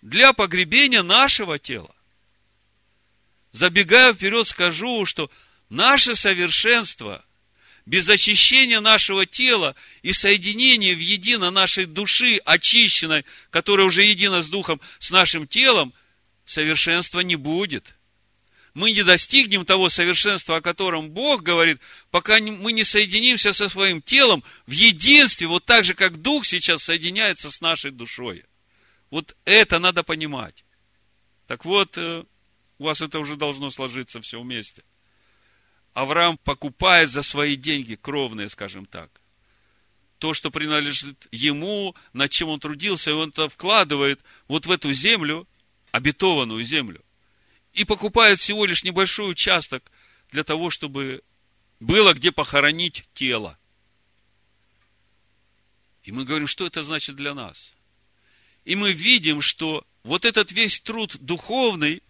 для 0.00 0.32
погребения 0.32 1.02
нашего 1.02 1.58
тела. 1.58 1.92
Забегая 3.50 4.14
вперед, 4.14 4.46
скажу, 4.46 5.04
что 5.04 5.28
наше 5.68 6.14
совершенство 6.14 7.24
без 7.84 8.08
очищения 8.08 8.80
нашего 8.80 9.26
тела 9.26 9.74
и 10.02 10.12
соединения 10.12 10.94
в 10.94 11.00
едино 11.00 11.50
нашей 11.50 11.86
души, 11.86 12.36
очищенной, 12.44 13.24
которая 13.50 13.88
уже 13.88 14.04
едина 14.04 14.40
с 14.40 14.48
духом, 14.48 14.80
с 15.00 15.10
нашим 15.10 15.48
телом, 15.48 15.92
совершенства 16.46 17.20
не 17.20 17.34
будет 17.34 17.96
мы 18.74 18.90
не 18.90 19.04
достигнем 19.04 19.64
того 19.64 19.88
совершенства, 19.88 20.56
о 20.56 20.60
котором 20.60 21.10
Бог 21.10 21.42
говорит, 21.42 21.80
пока 22.10 22.40
мы 22.40 22.72
не 22.72 22.82
соединимся 22.82 23.52
со 23.52 23.68
своим 23.68 24.02
телом 24.02 24.42
в 24.66 24.72
единстве, 24.72 25.46
вот 25.46 25.64
так 25.64 25.84
же, 25.84 25.94
как 25.94 26.20
Дух 26.20 26.44
сейчас 26.44 26.82
соединяется 26.82 27.50
с 27.50 27.60
нашей 27.60 27.92
душой. 27.92 28.44
Вот 29.10 29.36
это 29.44 29.78
надо 29.78 30.02
понимать. 30.02 30.64
Так 31.46 31.64
вот, 31.64 31.96
э, 31.96 32.24
у 32.78 32.84
вас 32.84 33.00
это 33.00 33.20
уже 33.20 33.36
должно 33.36 33.70
сложиться 33.70 34.20
все 34.20 34.40
вместе. 34.40 34.82
Авраам 35.92 36.36
покупает 36.38 37.10
за 37.10 37.22
свои 37.22 37.54
деньги, 37.54 37.94
кровные, 37.94 38.48
скажем 38.48 38.86
так, 38.86 39.20
то, 40.18 40.34
что 40.34 40.50
принадлежит 40.50 41.28
ему, 41.30 41.94
над 42.12 42.32
чем 42.32 42.48
он 42.48 42.58
трудился, 42.58 43.10
и 43.10 43.14
он 43.14 43.28
это 43.28 43.48
вкладывает 43.48 44.20
вот 44.48 44.66
в 44.66 44.70
эту 44.72 44.92
землю, 44.92 45.46
обетованную 45.92 46.64
землю 46.64 47.04
и 47.74 47.84
покупает 47.84 48.38
всего 48.38 48.64
лишь 48.64 48.84
небольшой 48.84 49.32
участок 49.32 49.90
для 50.30 50.44
того, 50.44 50.70
чтобы 50.70 51.22
было 51.80 52.14
где 52.14 52.30
похоронить 52.30 53.04
тело. 53.14 53.58
И 56.04 56.12
мы 56.12 56.24
говорим, 56.24 56.46
что 56.46 56.66
это 56.66 56.84
значит 56.84 57.16
для 57.16 57.34
нас. 57.34 57.72
И 58.64 58.76
мы 58.76 58.92
видим, 58.92 59.40
что 59.40 59.84
вот 60.04 60.24
этот 60.24 60.52
весь 60.52 60.80
труд 60.80 61.16
духовный, 61.18 62.02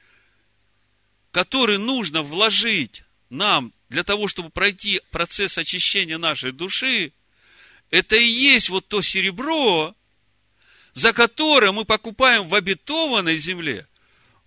который 1.30 1.78
нужно 1.78 2.22
вложить 2.22 3.02
нам 3.30 3.72
для 3.88 4.04
того, 4.04 4.28
чтобы 4.28 4.50
пройти 4.50 5.00
процесс 5.10 5.56
очищения 5.56 6.18
нашей 6.18 6.52
души, 6.52 7.12
это 7.90 8.16
и 8.16 8.24
есть 8.24 8.68
вот 8.68 8.86
то 8.86 9.00
серебро, 9.00 9.94
за 10.92 11.12
которое 11.12 11.72
мы 11.72 11.84
покупаем 11.84 12.42
в 12.46 12.54
обетованной 12.54 13.38
земле– 13.38 13.88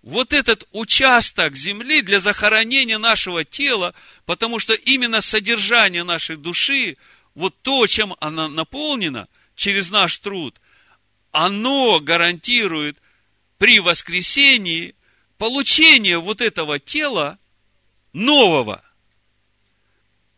вот 0.08 0.32
этот 0.32 0.66
участок 0.72 1.54
земли 1.54 2.00
для 2.00 2.18
захоронения 2.18 2.96
нашего 2.96 3.44
тела, 3.44 3.92
потому 4.24 4.58
что 4.58 4.72
именно 4.72 5.20
содержание 5.20 6.02
нашей 6.02 6.36
души, 6.36 6.96
вот 7.34 7.54
то, 7.60 7.86
чем 7.86 8.16
она 8.18 8.48
наполнена 8.48 9.28
через 9.54 9.90
наш 9.90 10.16
труд, 10.16 10.58
оно 11.30 12.00
гарантирует 12.00 12.96
при 13.58 13.80
воскресении 13.80 14.94
получение 15.36 16.18
вот 16.18 16.40
этого 16.40 16.78
тела 16.78 17.38
нового, 18.14 18.82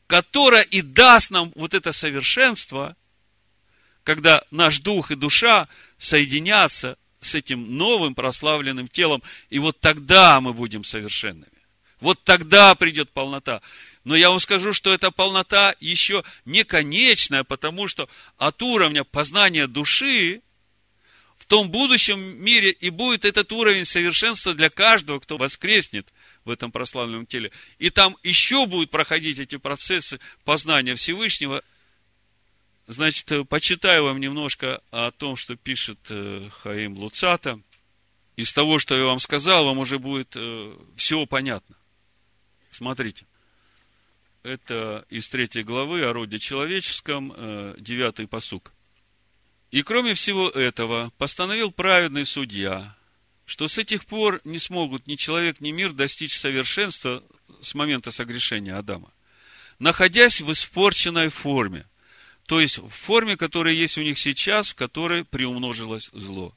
которое 0.08 0.62
и 0.62 0.82
даст 0.82 1.30
нам 1.30 1.52
вот 1.54 1.74
это 1.74 1.92
совершенство, 1.92 2.96
когда 4.02 4.42
наш 4.50 4.80
дух 4.80 5.12
и 5.12 5.14
душа 5.14 5.68
соединятся 5.96 6.98
с 7.20 7.34
этим 7.34 7.76
новым 7.76 8.14
прославленным 8.14 8.88
телом, 8.88 9.22
и 9.50 9.58
вот 9.58 9.78
тогда 9.80 10.40
мы 10.40 10.52
будем 10.52 10.84
совершенными. 10.84 11.46
Вот 12.00 12.22
тогда 12.24 12.74
придет 12.74 13.10
полнота. 13.10 13.60
Но 14.04 14.16
я 14.16 14.30
вам 14.30 14.40
скажу, 14.40 14.72
что 14.72 14.92
эта 14.92 15.10
полнота 15.10 15.74
еще 15.80 16.24
не 16.46 16.64
конечная, 16.64 17.44
потому 17.44 17.86
что 17.86 18.08
от 18.38 18.62
уровня 18.62 19.04
познания 19.04 19.66
души 19.66 20.40
в 21.36 21.44
том 21.44 21.70
будущем 21.70 22.42
мире 22.42 22.70
и 22.70 22.88
будет 22.88 23.26
этот 23.26 23.52
уровень 23.52 23.84
совершенства 23.84 24.54
для 24.54 24.70
каждого, 24.70 25.20
кто 25.20 25.36
воскреснет 25.36 26.08
в 26.44 26.50
этом 26.50 26.72
прославленном 26.72 27.26
теле. 27.26 27.50
И 27.78 27.90
там 27.90 28.16
еще 28.22 28.66
будут 28.66 28.90
проходить 28.90 29.38
эти 29.38 29.56
процессы 29.56 30.18
познания 30.44 30.94
Всевышнего 30.94 31.62
Значит, 32.90 33.30
э, 33.30 33.44
почитаю 33.44 34.02
вам 34.02 34.18
немножко 34.18 34.82
о 34.90 35.12
том, 35.12 35.36
что 35.36 35.54
пишет 35.54 36.00
э, 36.08 36.48
Хаим 36.50 36.98
Луцата. 36.98 37.60
Из 38.34 38.52
того, 38.52 38.80
что 38.80 38.96
я 38.96 39.04
вам 39.04 39.20
сказал, 39.20 39.64
вам 39.64 39.78
уже 39.78 40.00
будет 40.00 40.32
э, 40.34 40.76
всего 40.96 41.24
понятно. 41.24 41.76
Смотрите. 42.72 43.26
Это 44.42 45.06
из 45.08 45.28
третьей 45.28 45.62
главы 45.62 46.02
о 46.02 46.12
роде 46.12 46.40
человеческом, 46.40 47.32
девятый 47.78 48.26
посук. 48.26 48.72
И 49.70 49.82
кроме 49.82 50.14
всего 50.14 50.48
этого, 50.48 51.12
постановил 51.16 51.70
праведный 51.70 52.24
судья, 52.24 52.96
что 53.44 53.68
с 53.68 53.78
этих 53.78 54.04
пор 54.06 54.40
не 54.42 54.58
смогут 54.58 55.06
ни 55.06 55.14
человек, 55.14 55.60
ни 55.60 55.70
мир 55.70 55.92
достичь 55.92 56.36
совершенства 56.36 57.22
с 57.60 57.74
момента 57.74 58.10
согрешения 58.10 58.76
Адама, 58.76 59.12
находясь 59.78 60.40
в 60.40 60.50
испорченной 60.50 61.28
форме, 61.28 61.84
то 62.50 62.58
есть 62.58 62.78
в 62.78 62.88
форме, 62.88 63.36
которая 63.36 63.72
есть 63.72 63.96
у 63.96 64.02
них 64.02 64.18
сейчас, 64.18 64.70
в 64.70 64.74
которой 64.74 65.24
приумножилось 65.24 66.10
зло. 66.12 66.52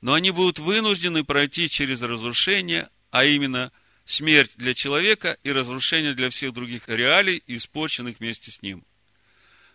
Но 0.00 0.14
они 0.14 0.30
будут 0.30 0.60
вынуждены 0.60 1.24
пройти 1.24 1.68
через 1.68 2.00
разрушение, 2.00 2.88
а 3.10 3.24
именно 3.24 3.72
смерть 4.04 4.52
для 4.54 4.72
человека 4.72 5.36
и 5.42 5.50
разрушение 5.50 6.14
для 6.14 6.30
всех 6.30 6.52
других 6.52 6.88
реалий, 6.88 7.42
испорченных 7.48 8.20
вместе 8.20 8.52
с 8.52 8.62
ним. 8.62 8.84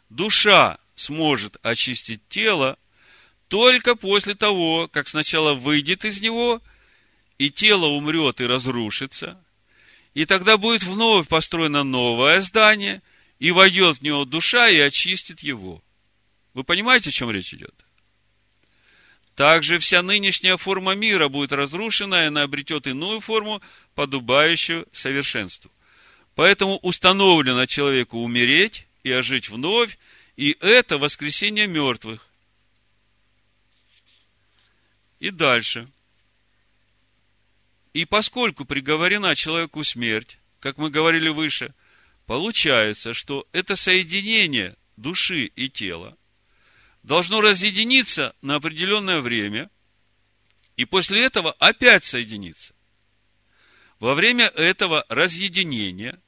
Душа 0.07 0.77
сможет 0.95 1.57
очистить 1.63 2.21
тело 2.29 2.79
только 3.49 3.95
после 3.95 4.35
того, 4.35 4.87
как 4.87 5.09
сначала 5.09 5.53
выйдет 5.53 6.05
из 6.05 6.21
него, 6.21 6.61
и 7.39 7.51
тело 7.51 7.87
умрет 7.87 8.39
и 8.39 8.45
разрушится, 8.45 9.43
и 10.13 10.23
тогда 10.23 10.55
будет 10.55 10.83
вновь 10.83 11.27
построено 11.27 11.83
новое 11.83 12.39
здание– 12.39 13.01
и 13.41 13.49
войдет 13.49 13.97
в 13.97 14.01
него 14.03 14.23
душа 14.23 14.69
и 14.69 14.77
очистит 14.77 15.39
его. 15.39 15.81
Вы 16.53 16.63
понимаете, 16.63 17.09
о 17.09 17.11
чем 17.11 17.31
речь 17.31 17.55
идет? 17.55 17.73
Также 19.35 19.79
вся 19.79 20.03
нынешняя 20.03 20.57
форма 20.57 20.93
мира 20.93 21.27
будет 21.27 21.51
разрушена, 21.51 22.23
и 22.23 22.27
она 22.27 22.43
обретет 22.43 22.85
иную 22.85 23.19
форму, 23.19 23.59
подобающую 23.95 24.87
совершенству. 24.93 25.71
Поэтому 26.35 26.77
установлено 26.83 27.65
человеку 27.65 28.19
умереть 28.19 28.85
и 29.01 29.11
ожить 29.11 29.49
вновь, 29.49 29.97
и 30.37 30.55
это 30.59 30.99
воскресение 30.99 31.65
мертвых. 31.65 32.29
И 35.19 35.31
дальше. 35.31 35.87
И 37.93 38.05
поскольку 38.05 38.65
приговорена 38.65 39.35
человеку 39.35 39.83
смерть, 39.83 40.37
как 40.59 40.77
мы 40.77 40.91
говорили 40.91 41.29
выше, 41.29 41.73
Получается, 42.25 43.13
что 43.13 43.47
это 43.51 43.75
соединение 43.75 44.75
души 44.97 45.45
и 45.45 45.69
тела 45.69 46.17
должно 47.03 47.41
разъединиться 47.41 48.35
на 48.41 48.55
определенное 48.55 49.21
время, 49.21 49.69
и 50.77 50.85
после 50.85 51.23
этого 51.25 51.51
опять 51.53 52.05
соединиться. 52.05 52.73
Во 53.99 54.15
время 54.15 54.45
этого 54.47 55.05
разъединения 55.09 56.19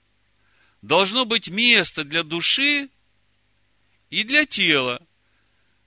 должно 0.81 1.25
быть 1.25 1.49
место 1.49 2.03
для 2.03 2.23
души 2.23 2.89
и 4.09 4.23
для 4.23 4.45
тела, 4.45 5.01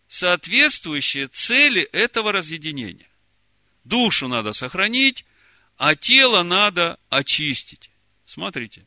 соответствующие 0.09 1.29
цели 1.29 1.83
этого 1.83 2.33
разъединения. 2.33 3.09
Душу 3.85 4.27
надо 4.27 4.53
сохранить, 4.53 5.25
а 5.77 5.95
тело 5.95 6.43
надо 6.43 6.99
очистить. 7.09 7.91
Смотрите. 8.25 8.87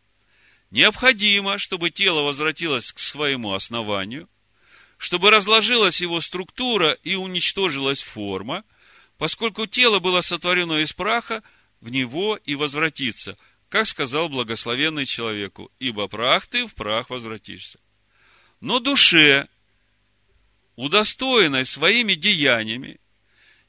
Необходимо, 0.71 1.57
чтобы 1.57 1.89
тело 1.89 2.21
возвратилось 2.21 2.91
к 2.91 2.99
своему 2.99 3.53
основанию, 3.53 4.29
чтобы 4.97 5.31
разложилась 5.31 6.01
его 6.01 6.21
структура 6.21 6.91
и 6.91 7.15
уничтожилась 7.15 8.03
форма, 8.03 8.63
поскольку 9.17 9.65
тело 9.65 9.99
было 9.99 10.21
сотворено 10.21 10.81
из 10.81 10.93
праха, 10.93 11.41
в 11.81 11.91
него 11.91 12.37
и 12.45 12.55
возвратится, 12.55 13.37
как 13.69 13.87
сказал 13.87 14.29
благословенный 14.29 15.05
человеку, 15.05 15.71
ибо 15.79 16.07
прах 16.07 16.45
ты, 16.45 16.67
в 16.67 16.75
прах 16.75 17.09
возвратишься. 17.09 17.79
Но 18.59 18.79
душе, 18.79 19.47
удостоенной 20.75 21.65
своими 21.65 22.13
деяниями, 22.13 22.99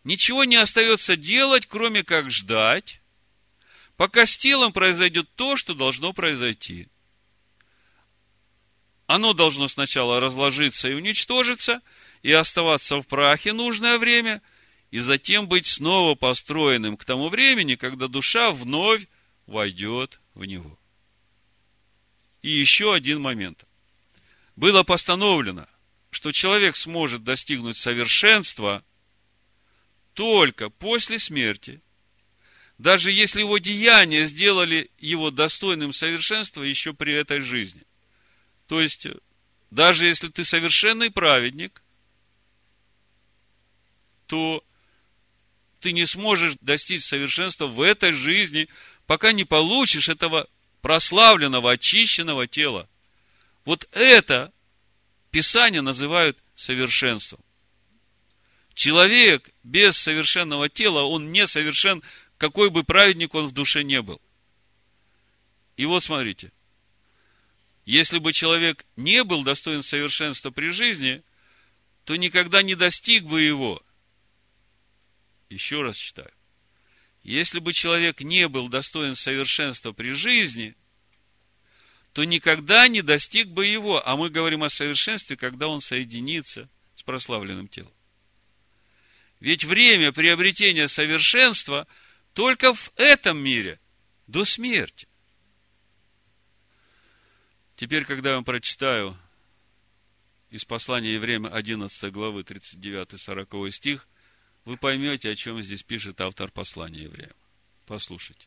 ничего 0.04 0.44
не 0.44 0.56
остается 0.56 1.16
делать, 1.16 1.66
кроме 1.66 2.02
как 2.02 2.30
ждать, 2.30 2.99
пока 4.00 4.24
с 4.24 4.38
телом 4.38 4.72
произойдет 4.72 5.28
то, 5.36 5.58
что 5.58 5.74
должно 5.74 6.14
произойти. 6.14 6.88
Оно 9.06 9.34
должно 9.34 9.68
сначала 9.68 10.20
разложиться 10.20 10.88
и 10.88 10.94
уничтожиться, 10.94 11.82
и 12.22 12.32
оставаться 12.32 13.02
в 13.02 13.06
прахе 13.06 13.52
нужное 13.52 13.98
время, 13.98 14.40
и 14.90 15.00
затем 15.00 15.48
быть 15.48 15.66
снова 15.66 16.14
построенным 16.14 16.96
к 16.96 17.04
тому 17.04 17.28
времени, 17.28 17.74
когда 17.74 18.08
душа 18.08 18.52
вновь 18.52 19.06
войдет 19.44 20.18
в 20.32 20.46
него. 20.46 20.78
И 22.40 22.50
еще 22.50 22.94
один 22.94 23.20
момент. 23.20 23.66
Было 24.56 24.82
постановлено, 24.82 25.66
что 26.10 26.32
человек 26.32 26.76
сможет 26.76 27.22
достигнуть 27.22 27.76
совершенства 27.76 28.82
только 30.14 30.70
после 30.70 31.18
смерти, 31.18 31.82
даже 32.80 33.12
если 33.12 33.40
его 33.40 33.58
деяния 33.58 34.24
сделали 34.24 34.90
его 34.98 35.30
достойным 35.30 35.92
совершенства 35.92 36.62
еще 36.62 36.94
при 36.94 37.12
этой 37.12 37.40
жизни. 37.40 37.82
То 38.68 38.80
есть, 38.80 39.06
даже 39.70 40.06
если 40.06 40.28
ты 40.28 40.44
совершенный 40.44 41.10
праведник, 41.10 41.82
то 44.26 44.64
ты 45.80 45.92
не 45.92 46.06
сможешь 46.06 46.54
достичь 46.62 47.04
совершенства 47.04 47.66
в 47.66 47.82
этой 47.82 48.12
жизни, 48.12 48.66
пока 49.06 49.32
не 49.32 49.44
получишь 49.44 50.08
этого 50.08 50.48
прославленного, 50.80 51.72
очищенного 51.72 52.46
тела. 52.46 52.88
Вот 53.66 53.86
это 53.92 54.54
Писание 55.30 55.82
называют 55.82 56.38
совершенством. 56.54 57.40
Человек 58.72 59.50
без 59.64 59.98
совершенного 59.98 60.70
тела, 60.70 61.02
он 61.02 61.30
не 61.30 61.46
совершен, 61.46 62.02
какой 62.40 62.70
бы 62.70 62.84
праведник 62.84 63.34
он 63.34 63.48
в 63.48 63.52
душе 63.52 63.84
не 63.84 64.00
был. 64.00 64.18
И 65.76 65.84
вот 65.84 66.02
смотрите, 66.02 66.52
если 67.84 68.18
бы 68.18 68.32
человек 68.32 68.86
не 68.96 69.24
был 69.24 69.44
достоин 69.44 69.82
совершенства 69.82 70.50
при 70.50 70.70
жизни, 70.70 71.22
то 72.04 72.16
никогда 72.16 72.62
не 72.62 72.74
достиг 72.74 73.24
бы 73.24 73.42
его. 73.42 73.82
Еще 75.50 75.82
раз 75.82 75.98
читаю. 75.98 76.32
Если 77.22 77.58
бы 77.58 77.74
человек 77.74 78.22
не 78.22 78.48
был 78.48 78.70
достоин 78.70 79.16
совершенства 79.16 79.92
при 79.92 80.12
жизни, 80.12 80.74
то 82.14 82.24
никогда 82.24 82.88
не 82.88 83.02
достиг 83.02 83.48
бы 83.48 83.66
его. 83.66 84.02
А 84.08 84.16
мы 84.16 84.30
говорим 84.30 84.62
о 84.62 84.70
совершенстве, 84.70 85.36
когда 85.36 85.68
он 85.68 85.82
соединится 85.82 86.70
с 86.96 87.02
прославленным 87.02 87.68
телом. 87.68 87.92
Ведь 89.40 89.64
время 89.64 90.10
приобретения 90.10 90.88
совершенства 90.88 91.86
только 92.34 92.72
в 92.72 92.92
этом 92.96 93.38
мире, 93.38 93.80
до 94.26 94.44
смерти. 94.44 95.08
Теперь, 97.76 98.04
когда 98.04 98.30
я 98.30 98.34
вам 98.36 98.44
прочитаю 98.44 99.16
из 100.50 100.64
послания 100.64 101.14
Евреям 101.14 101.46
11 101.46 102.12
главы 102.12 102.42
39-40 102.42 103.70
стих, 103.70 104.08
вы 104.64 104.76
поймете, 104.76 105.30
о 105.30 105.36
чем 105.36 105.62
здесь 105.62 105.82
пишет 105.82 106.20
автор 106.20 106.50
послания 106.50 107.04
Евреям. 107.04 107.34
Послушайте. 107.86 108.46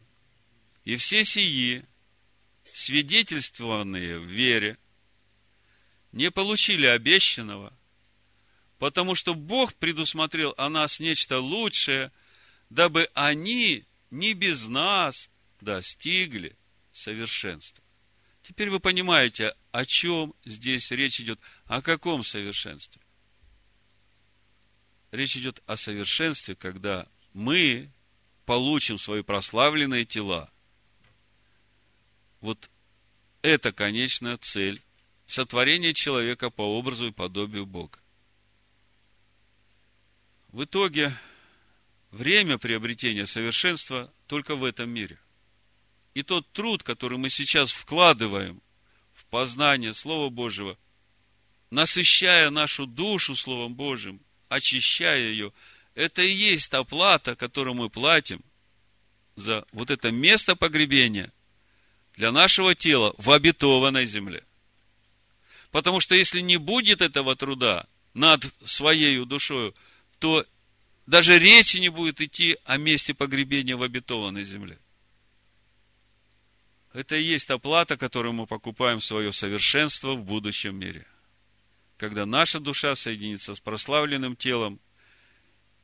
И 0.86 0.96
все 0.96 1.24
сии, 1.24 1.86
свидетельствованные 2.72 4.20
в 4.20 4.26
вере, 4.26 4.78
не 6.12 6.30
получили 6.30 6.86
обещанного, 6.86 7.74
потому 8.78 9.16
что 9.16 9.34
Бог 9.34 9.74
предусмотрел 9.74 10.54
о 10.58 10.70
нас 10.70 11.00
нечто 11.00 11.40
лучшее, 11.40 12.12
дабы 12.74 13.08
они 13.14 13.86
не 14.10 14.34
без 14.34 14.66
нас 14.68 15.30
достигли 15.62 16.58
совершенства. 16.92 17.84
Теперь 18.42 18.72
вы 18.72 18.80
понимаете, 18.80 19.56
о 19.72 19.86
чем 19.86 20.34
здесь 20.44 20.90
речь 20.90 21.22
идет, 21.22 21.40
о 21.66 21.84
каком 21.84 22.24
совершенстве. 22.24 23.02
Речь 25.12 25.38
идет 25.38 25.62
о 25.68 25.78
совершенстве, 25.78 26.56
когда 26.56 27.08
мы 27.34 27.92
получим 28.46 28.98
свои 28.98 29.22
прославленные 29.22 30.04
тела. 30.04 30.50
Вот 32.42 32.72
это 33.44 33.72
конечная 33.72 34.38
цель 34.38 34.82
сотворения 35.28 35.94
человека 35.94 36.50
по 36.50 36.64
образу 36.64 37.08
и 37.08 37.12
подобию 37.12 37.68
Бога. 37.68 38.00
В 40.50 40.64
итоге 40.64 41.16
время 42.14 42.58
приобретения 42.58 43.28
совершенства 43.28 44.10
только 44.28 44.56
в 44.56 44.64
этом 44.64 44.90
мире. 44.90 45.20
И 46.14 46.24
тот 46.24 46.50
труд, 46.54 46.84
который 46.84 47.18
мы 47.18 47.30
сейчас 47.30 47.74
вкладываем 47.74 48.62
в 49.14 49.26
познание 49.26 49.94
Слова 49.94 50.30
Божьего, 50.30 50.78
насыщая 51.72 52.50
нашу 52.50 52.86
душу 52.86 53.36
Словом 53.36 53.76
Божьим– 53.76 54.22
очищая 54.54 55.20
ее, 55.20 55.52
это 55.96 56.22
и 56.22 56.32
есть 56.32 56.70
та 56.70 56.84
плата, 56.84 57.36
которую 57.36 57.76
мы 57.76 57.90
платим 57.90 58.42
за 59.36 59.66
вот 59.72 59.92
это 59.92 60.12
место 60.12 60.56
погребения 60.56 61.32
для 62.16 62.32
нашего 62.32 62.76
тела 62.76 63.14
в 63.18 63.32
обетованной 63.32 64.06
земле. 64.06 64.44
Потому 65.72 66.00
что 66.00 66.14
если 66.16 66.40
не 66.42 66.58
будет 66.58 67.02
этого 67.02 67.36
труда 67.36 67.88
над 68.14 68.46
своей 68.64 69.26
душою, 69.26 69.74
то 70.20 70.46
даже 71.06 71.38
речи 71.38 71.78
не 71.78 71.90
будет 71.90 72.22
идти 72.22 72.58
о 72.66 72.78
месте 72.78 73.14
погребения 73.14 73.76
в 73.76 73.84
обетованной 73.84 74.46
земле. 74.46 74.78
Это 76.94 77.16
и 77.16 77.24
есть 77.24 77.48
та 77.48 77.58
плата, 77.58 77.98
которую 77.98 78.34
мы 78.34 78.46
покупаем 78.46 79.02
свое 79.02 79.32
совершенство 79.34 80.14
в 80.14 80.24
будущем 80.24 80.76
мире 80.76 81.08
когда 82.04 82.26
наша 82.26 82.60
душа 82.60 82.96
соединится 82.96 83.56
с 83.56 83.62
прославленным 83.62 84.36
телом 84.36 84.82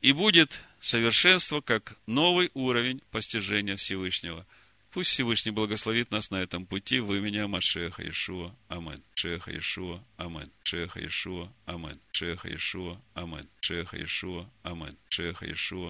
и 0.02 0.12
будет 0.12 0.60
совершенство 0.78 1.62
как 1.62 1.96
новый 2.06 2.50
уровень 2.52 3.00
постижения 3.10 3.76
Всевышнего. 3.76 4.46
Пусть 4.92 5.10
Всевышний 5.10 5.52
благословит 5.52 6.10
нас 6.10 6.30
на 6.30 6.42
этом 6.42 6.66
пути 6.66 6.98
в 6.98 7.14
имени 7.14 7.44
Машеха 7.46 8.02
Иешуа. 8.02 8.52
Амин. 8.68 9.02
Шеха 9.14 9.52
Иешуа. 9.52 10.02
Амин. 10.16 10.50
Шеха 10.64 10.98
Иешуа. 10.98 11.48
Амин. 11.66 12.00
Шеха 12.10 12.48
Иешуа. 12.48 13.00
Амин. 13.14 13.48
Шеха 13.60 13.96
Иешуа. 13.96 14.50
Амин. 14.64 14.96
Шеха 15.08 15.46
Иешуа. 15.46 15.78